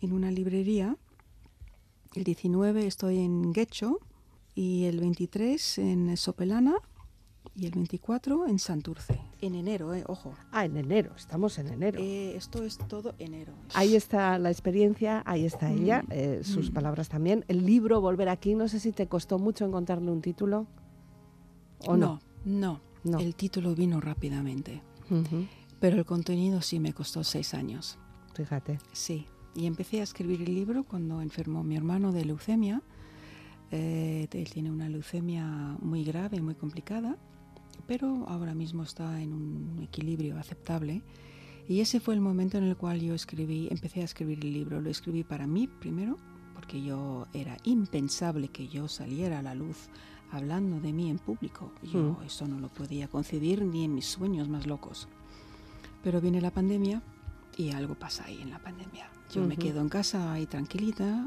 en 0.00 0.12
una 0.12 0.30
librería. 0.32 0.96
El 2.14 2.24
19 2.24 2.86
estoy 2.86 3.18
en 3.18 3.52
Guecho. 3.52 4.00
Y 4.56 4.84
el 4.86 4.98
23 5.00 5.78
en 5.78 6.16
Sopelana. 6.16 6.74
Y 7.56 7.66
el 7.66 7.72
24 7.72 8.48
en 8.48 8.58
Santurce. 8.58 9.20
En 9.40 9.54
enero, 9.54 9.94
eh, 9.94 10.02
ojo. 10.08 10.34
Ah, 10.50 10.64
en 10.64 10.76
enero, 10.76 11.12
estamos 11.16 11.56
en 11.58 11.68
enero. 11.68 12.00
Eh, 12.00 12.34
esto 12.36 12.64
es 12.64 12.76
todo 12.78 13.14
enero. 13.20 13.52
Ahí 13.74 13.94
está 13.94 14.36
la 14.40 14.50
experiencia, 14.50 15.22
ahí 15.24 15.44
está 15.44 15.70
ella, 15.70 16.02
Mm. 16.02 16.06
eh, 16.10 16.40
sus 16.42 16.70
Mm. 16.70 16.74
palabras 16.74 17.08
también. 17.08 17.44
El 17.46 17.64
libro 17.64 18.00
Volver 18.00 18.28
aquí, 18.28 18.56
no 18.56 18.66
sé 18.66 18.80
si 18.80 18.90
te 18.90 19.06
costó 19.06 19.38
mucho 19.38 19.64
encontrarle 19.64 20.10
un 20.10 20.20
título 20.20 20.66
o 21.86 21.96
no. 21.96 22.20
no, 22.44 22.80
No. 23.04 23.18
El 23.20 23.34
título 23.36 23.74
vino 23.74 24.00
rápidamente. 24.00 24.80
Pero 25.80 25.96
el 25.96 26.04
contenido 26.04 26.62
sí 26.62 26.80
me 26.80 26.92
costó 26.92 27.24
seis 27.24 27.54
años. 27.54 27.98
Fíjate. 28.34 28.78
Sí, 28.92 29.26
y 29.54 29.66
empecé 29.66 30.00
a 30.00 30.02
escribir 30.02 30.42
el 30.42 30.54
libro 30.54 30.84
cuando 30.84 31.22
enfermó 31.22 31.62
mi 31.62 31.76
hermano 31.76 32.12
de 32.12 32.24
leucemia. 32.24 32.82
Eh, 33.70 34.28
él 34.30 34.50
tiene 34.50 34.70
una 34.70 34.88
leucemia 34.88 35.76
muy 35.80 36.04
grave, 36.04 36.40
muy 36.40 36.54
complicada, 36.54 37.16
pero 37.86 38.24
ahora 38.28 38.54
mismo 38.54 38.82
está 38.82 39.20
en 39.20 39.32
un 39.32 39.80
equilibrio 39.82 40.38
aceptable. 40.38 41.02
Y 41.68 41.80
ese 41.80 42.00
fue 42.00 42.14
el 42.14 42.20
momento 42.20 42.58
en 42.58 42.64
el 42.64 42.76
cual 42.76 43.00
yo 43.00 43.14
escribí, 43.14 43.68
empecé 43.70 44.02
a 44.02 44.04
escribir 44.04 44.40
el 44.40 44.52
libro. 44.52 44.80
Lo 44.80 44.90
escribí 44.90 45.24
para 45.24 45.46
mí 45.46 45.66
primero, 45.66 46.18
porque 46.54 46.82
yo 46.82 47.26
era 47.32 47.56
impensable 47.64 48.48
que 48.48 48.68
yo 48.68 48.88
saliera 48.88 49.38
a 49.38 49.42
la 49.42 49.54
luz 49.54 49.88
hablando 50.36 50.80
de 50.80 50.92
mí 50.92 51.10
en 51.10 51.18
público. 51.18 51.70
Yo 51.82 52.16
Mm. 52.20 52.22
eso 52.24 52.46
no 52.46 52.58
lo 52.60 52.68
podía 52.68 53.08
concebir 53.08 53.62
ni 53.62 53.84
en 53.84 53.94
mis 53.94 54.06
sueños 54.06 54.48
más 54.48 54.66
locos. 54.66 55.08
Pero 56.02 56.20
viene 56.20 56.40
la 56.40 56.50
pandemia 56.50 57.02
y 57.56 57.70
algo 57.70 57.94
pasa 57.94 58.24
ahí 58.26 58.40
en 58.42 58.50
la 58.50 58.58
pandemia. 58.58 59.08
Yo 59.32 59.44
me 59.46 59.56
quedo 59.56 59.80
en 59.80 59.88
casa 59.88 60.32
ahí 60.32 60.46
tranquilita, 60.46 61.26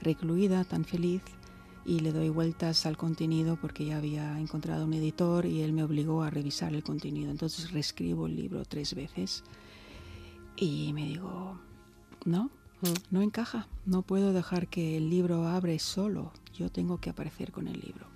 recluida, 0.00 0.64
tan 0.64 0.84
feliz, 0.84 1.22
y 1.84 1.98
le 1.98 2.12
doy 2.12 2.28
vueltas 2.28 2.86
al 2.86 2.96
contenido 2.96 3.56
porque 3.60 3.84
ya 3.84 3.96
había 3.98 4.38
encontrado 4.38 4.84
un 4.84 4.94
editor 4.94 5.44
y 5.46 5.62
él 5.62 5.72
me 5.72 5.82
obligó 5.82 6.22
a 6.22 6.30
revisar 6.30 6.72
el 6.74 6.84
contenido. 6.84 7.30
Entonces 7.32 7.72
reescribo 7.72 8.26
el 8.26 8.36
libro 8.36 8.64
tres 8.64 8.94
veces 8.94 9.42
y 10.56 10.92
me 10.92 11.06
digo, 11.06 11.58
no, 12.24 12.50
Mm. 12.82 12.94
no 13.10 13.22
encaja, 13.22 13.66
no 13.86 14.02
puedo 14.02 14.32
dejar 14.32 14.68
que 14.68 14.96
el 14.96 15.08
libro 15.10 15.46
abre 15.48 15.78
solo, 15.78 16.32
yo 16.54 16.68
tengo 16.70 16.98
que 17.00 17.10
aparecer 17.10 17.50
con 17.52 17.66
el 17.68 17.80
libro. 17.80 18.06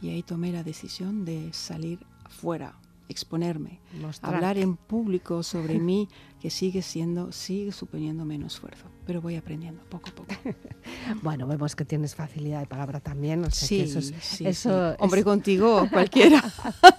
Y 0.00 0.10
ahí 0.10 0.22
tomé 0.22 0.52
la 0.52 0.62
decisión 0.62 1.24
de 1.24 1.52
salir 1.52 2.04
afuera, 2.24 2.78
exponerme, 3.08 3.80
Mostrar. 4.00 4.34
hablar 4.34 4.58
en 4.58 4.76
público 4.76 5.42
sobre 5.42 5.78
mí, 5.78 6.08
que 6.40 6.50
sigue 6.50 6.82
siendo, 6.82 7.32
sigue 7.32 7.72
suponiéndome 7.72 8.36
un 8.36 8.44
esfuerzo, 8.44 8.86
pero 9.06 9.20
voy 9.20 9.36
aprendiendo 9.36 9.82
poco 9.88 10.10
a 10.10 10.14
poco. 10.14 10.34
Bueno, 11.22 11.46
vemos 11.46 11.74
que 11.76 11.84
tienes 11.84 12.14
facilidad 12.14 12.60
de 12.60 12.66
palabra 12.66 13.00
también. 13.00 13.44
O 13.44 13.50
sea 13.50 13.68
Sí, 13.68 13.78
que 13.78 13.82
eso 13.84 13.98
es, 14.00 14.12
sí, 14.20 14.46
eso 14.46 14.90
sí. 14.92 14.96
Hombre, 15.00 15.20
es- 15.20 15.24
contigo 15.24 15.86
cualquiera. 15.92 16.42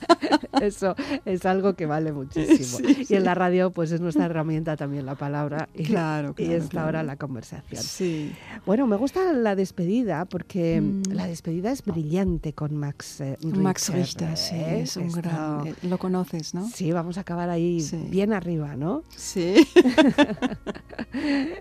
eso 0.62 0.96
es 1.26 1.46
algo 1.46 1.74
que 1.76 1.86
vale 1.86 2.12
muchísimo. 2.12 2.88
Y 3.10 3.14
en 3.16 3.24
la 3.24 3.34
radio, 3.36 3.72
pues 3.72 3.92
es 3.92 4.02
nuestra 4.02 4.26
herramienta 4.26 4.76
también 4.78 5.06
la 5.06 5.16
palabra. 5.16 5.68
Y, 5.74 5.84
Claro, 5.84 6.32
y 6.38 6.44
claro, 6.46 6.54
esta 6.54 6.70
claro. 6.70 6.88
hora 6.90 7.04
la 7.04 7.16
conversación. 7.18 7.82
Sí. 7.82 8.32
Bueno, 8.66 8.88
me 8.88 8.96
gusta 8.96 9.32
la 9.34 9.56
despedida 9.56 10.26
porque 10.26 10.82
Mm. 10.82 11.12
la 11.14 11.28
despedida 11.28 11.72
es 11.72 11.84
brillante 11.84 12.54
con 12.54 12.76
Max 12.76 13.22
eh, 13.22 13.38
Max 13.44 13.90
Richter, 13.94 14.30
Richter, 14.32 14.38
sí, 14.38 14.56
¿eh? 14.56 14.82
es 14.82 14.98
un 14.98 15.12
gran... 15.12 15.68
eh, 15.68 15.76
Lo 15.84 15.98
conoces, 15.98 16.54
¿no? 16.54 16.68
Sí, 16.70 16.92
vamos 16.92 17.18
a 17.18 17.22
acabar 17.22 17.50
ahí 17.50 17.86
bien 18.10 18.34
arriba, 18.34 18.76
¿no? 18.76 19.04
Sí. 19.16 19.56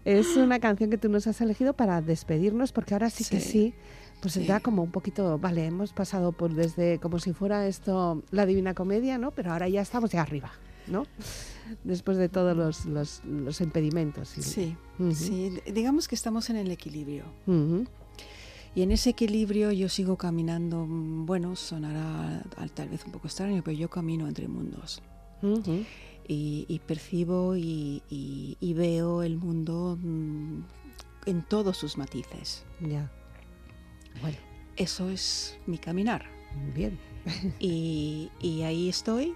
Es 0.05 0.32
una 0.37 0.59
canción 0.61 0.91
que 0.91 0.99
tú 0.99 1.09
nos 1.09 1.27
has 1.27 1.41
elegido 1.41 1.73
para 1.75 2.01
despedirnos 2.03 2.73
porque 2.73 2.95
ahora 2.95 3.11
sí, 3.11 3.25
que 3.25 3.41
Sí. 3.41 3.51
sí. 3.51 3.75
Pues 4.21 4.35
Sí. 4.35 4.47
da 4.47 4.61
como 4.61 4.83
un 4.85 4.93
poquito, 4.93 5.37
vale, 5.39 5.67
hemos 5.67 5.93
pasado 5.93 6.31
por 6.31 6.55
desde 6.55 6.99
como 7.01 7.19
si 7.19 7.33
fuera 7.33 7.67
esto 7.67 8.23
la 8.31 8.47
Divina 8.47 8.73
Comedia, 8.73 9.19
¿no? 9.19 9.33
Pero 9.33 9.53
ahora 9.53 9.69
ya 9.69 9.81
estamos 9.81 10.11
ya 10.13 10.23
arriba, 10.23 10.53
¿no? 10.87 11.07
Después 11.83 12.17
de 12.19 12.29
todos 12.29 12.57
los, 12.57 12.85
los, 12.85 13.25
los 13.25 13.61
impedimentos. 13.61 14.39
y- 14.39 14.43
Sí, 14.43 14.77
Ujú. 15.01 15.13
sí. 15.13 15.51
D- 15.65 15.73
Digamos 15.73 16.07
que 16.07 16.15
estamos 16.15 16.51
en 16.51 16.57
el 16.57 16.71
equilibrio. 16.71 17.25
Ujú. 17.49 17.85
Y 18.77 18.83
en 18.83 18.93
ese 18.93 19.11
equilibrio 19.11 19.73
yo 19.73 19.89
sigo 19.89 20.17
caminando, 20.17 20.87
bueno, 20.89 21.57
sonará 21.57 22.43
al- 22.57 22.71
tal 22.71 22.89
vez 22.91 23.05
un 23.05 23.11
poco 23.13 23.27
extraño, 23.27 23.61
pero 23.65 23.77
yo 23.77 23.91
camino 23.91 24.29
entre 24.29 24.47
mundos. 24.47 25.03
Ujú. 25.43 25.83
Y, 26.29 26.65
y 26.69 26.79
percibo 26.81 27.57
y, 27.57 28.03
y- 28.11 28.57
y 28.61 28.75
veo 28.75 29.23
el 29.23 29.37
mundo 29.39 29.99
mm, 30.01 30.61
en 31.27 31.43
todos 31.49 31.77
sus 31.77 31.97
matices. 31.99 32.65
Ya. 32.81 33.11
Bueno, 34.21 34.39
Eso 34.77 35.09
es 35.11 35.59
mi 35.67 35.79
caminar. 35.79 36.27
bien. 36.75 36.99
Y, 37.61 38.31
y 38.41 38.63
ahí 38.63 38.89
estoy 38.89 39.35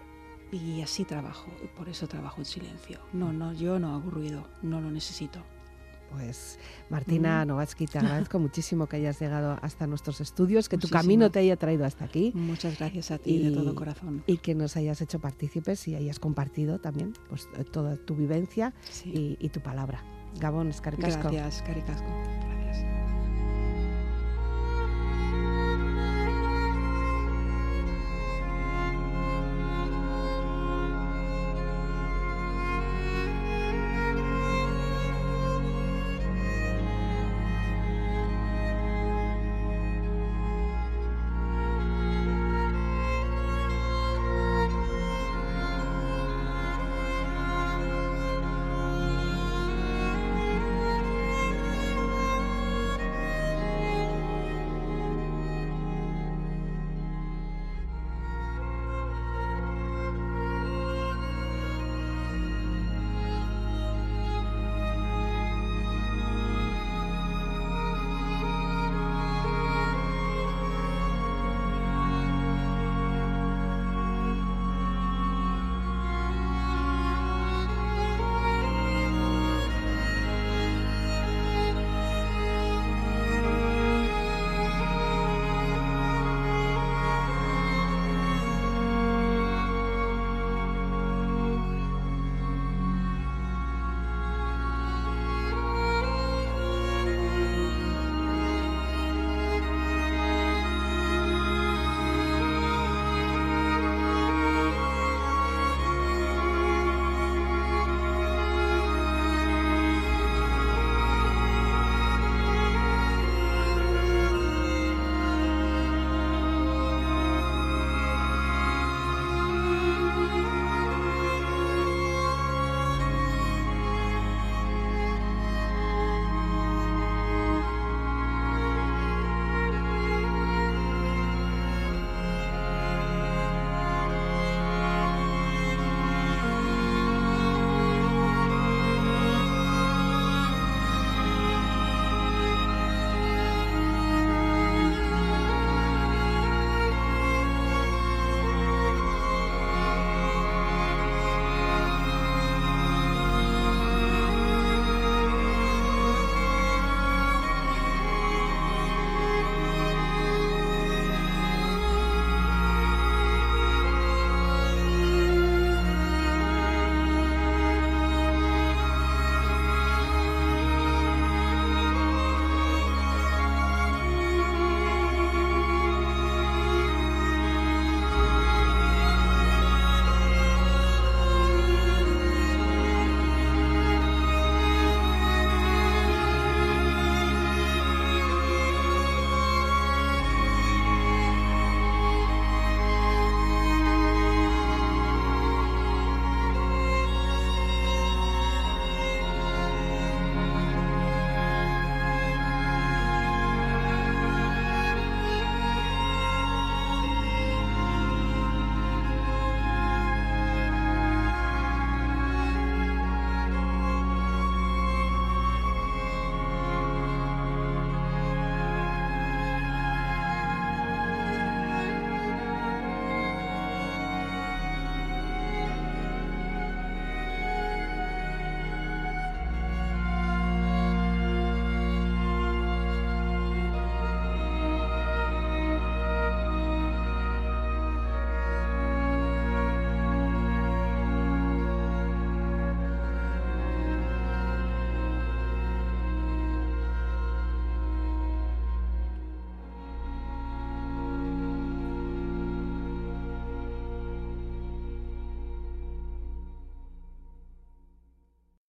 y 0.53 0.80
así 0.82 1.05
trabajo. 1.05 1.47
Y 1.62 1.66
por 1.68 1.89
eso 1.89 2.07
trabajo 2.09 2.39
en 2.41 2.45
silencio. 2.45 2.99
No, 3.12 3.32
no, 3.32 3.53
yo 3.53 3.78
no 3.78 3.95
hago 3.95 4.11
ruido, 4.11 4.47
no 4.62 4.80
lo 4.80 4.91
necesito. 4.91 5.41
Pues 6.12 6.59
Martina 6.88 7.44
Mm. 7.44 7.48
Novatsky, 7.48 7.86
te 7.86 7.98
agradezco 8.28 8.38
muchísimo 8.38 8.86
que 8.86 8.96
hayas 8.96 9.20
llegado 9.20 9.59
hasta 9.62 9.86
nuestros 9.86 10.20
estudios, 10.20 10.68
que 10.68 10.78
tu 10.78 10.88
camino 10.88 11.30
te 11.30 11.38
haya 11.40 11.57
traído 11.57 11.84
hasta 11.84 12.04
aquí 12.04 12.32
Muchas 12.34 12.78
gracias 12.78 13.11
a 13.11 13.18
ti 13.18 13.38
de 13.42 13.50
todo 13.50 13.74
corazón. 13.74 14.22
y 14.26 14.38
que 14.38 14.54
nos 14.54 14.76
hayas 14.76 15.00
hecho 15.00 15.18
partícipes 15.20 15.86
y 15.88 15.94
hayas 15.94 16.18
compartido 16.18 16.78
también 16.78 17.12
pues, 17.28 17.48
toda 17.72 17.96
tu 17.96 18.14
vivencia 18.14 18.72
Sí. 18.90 19.36
y, 19.40 19.44
y 19.44 19.48
tu 19.50 19.61
palabra. 19.61 20.02
Gabón, 20.40 20.68
Escarcasco. 20.68 21.30
Gracias, 21.30 21.62
Caricasco. 21.62 22.07
Gracias. 22.64 22.95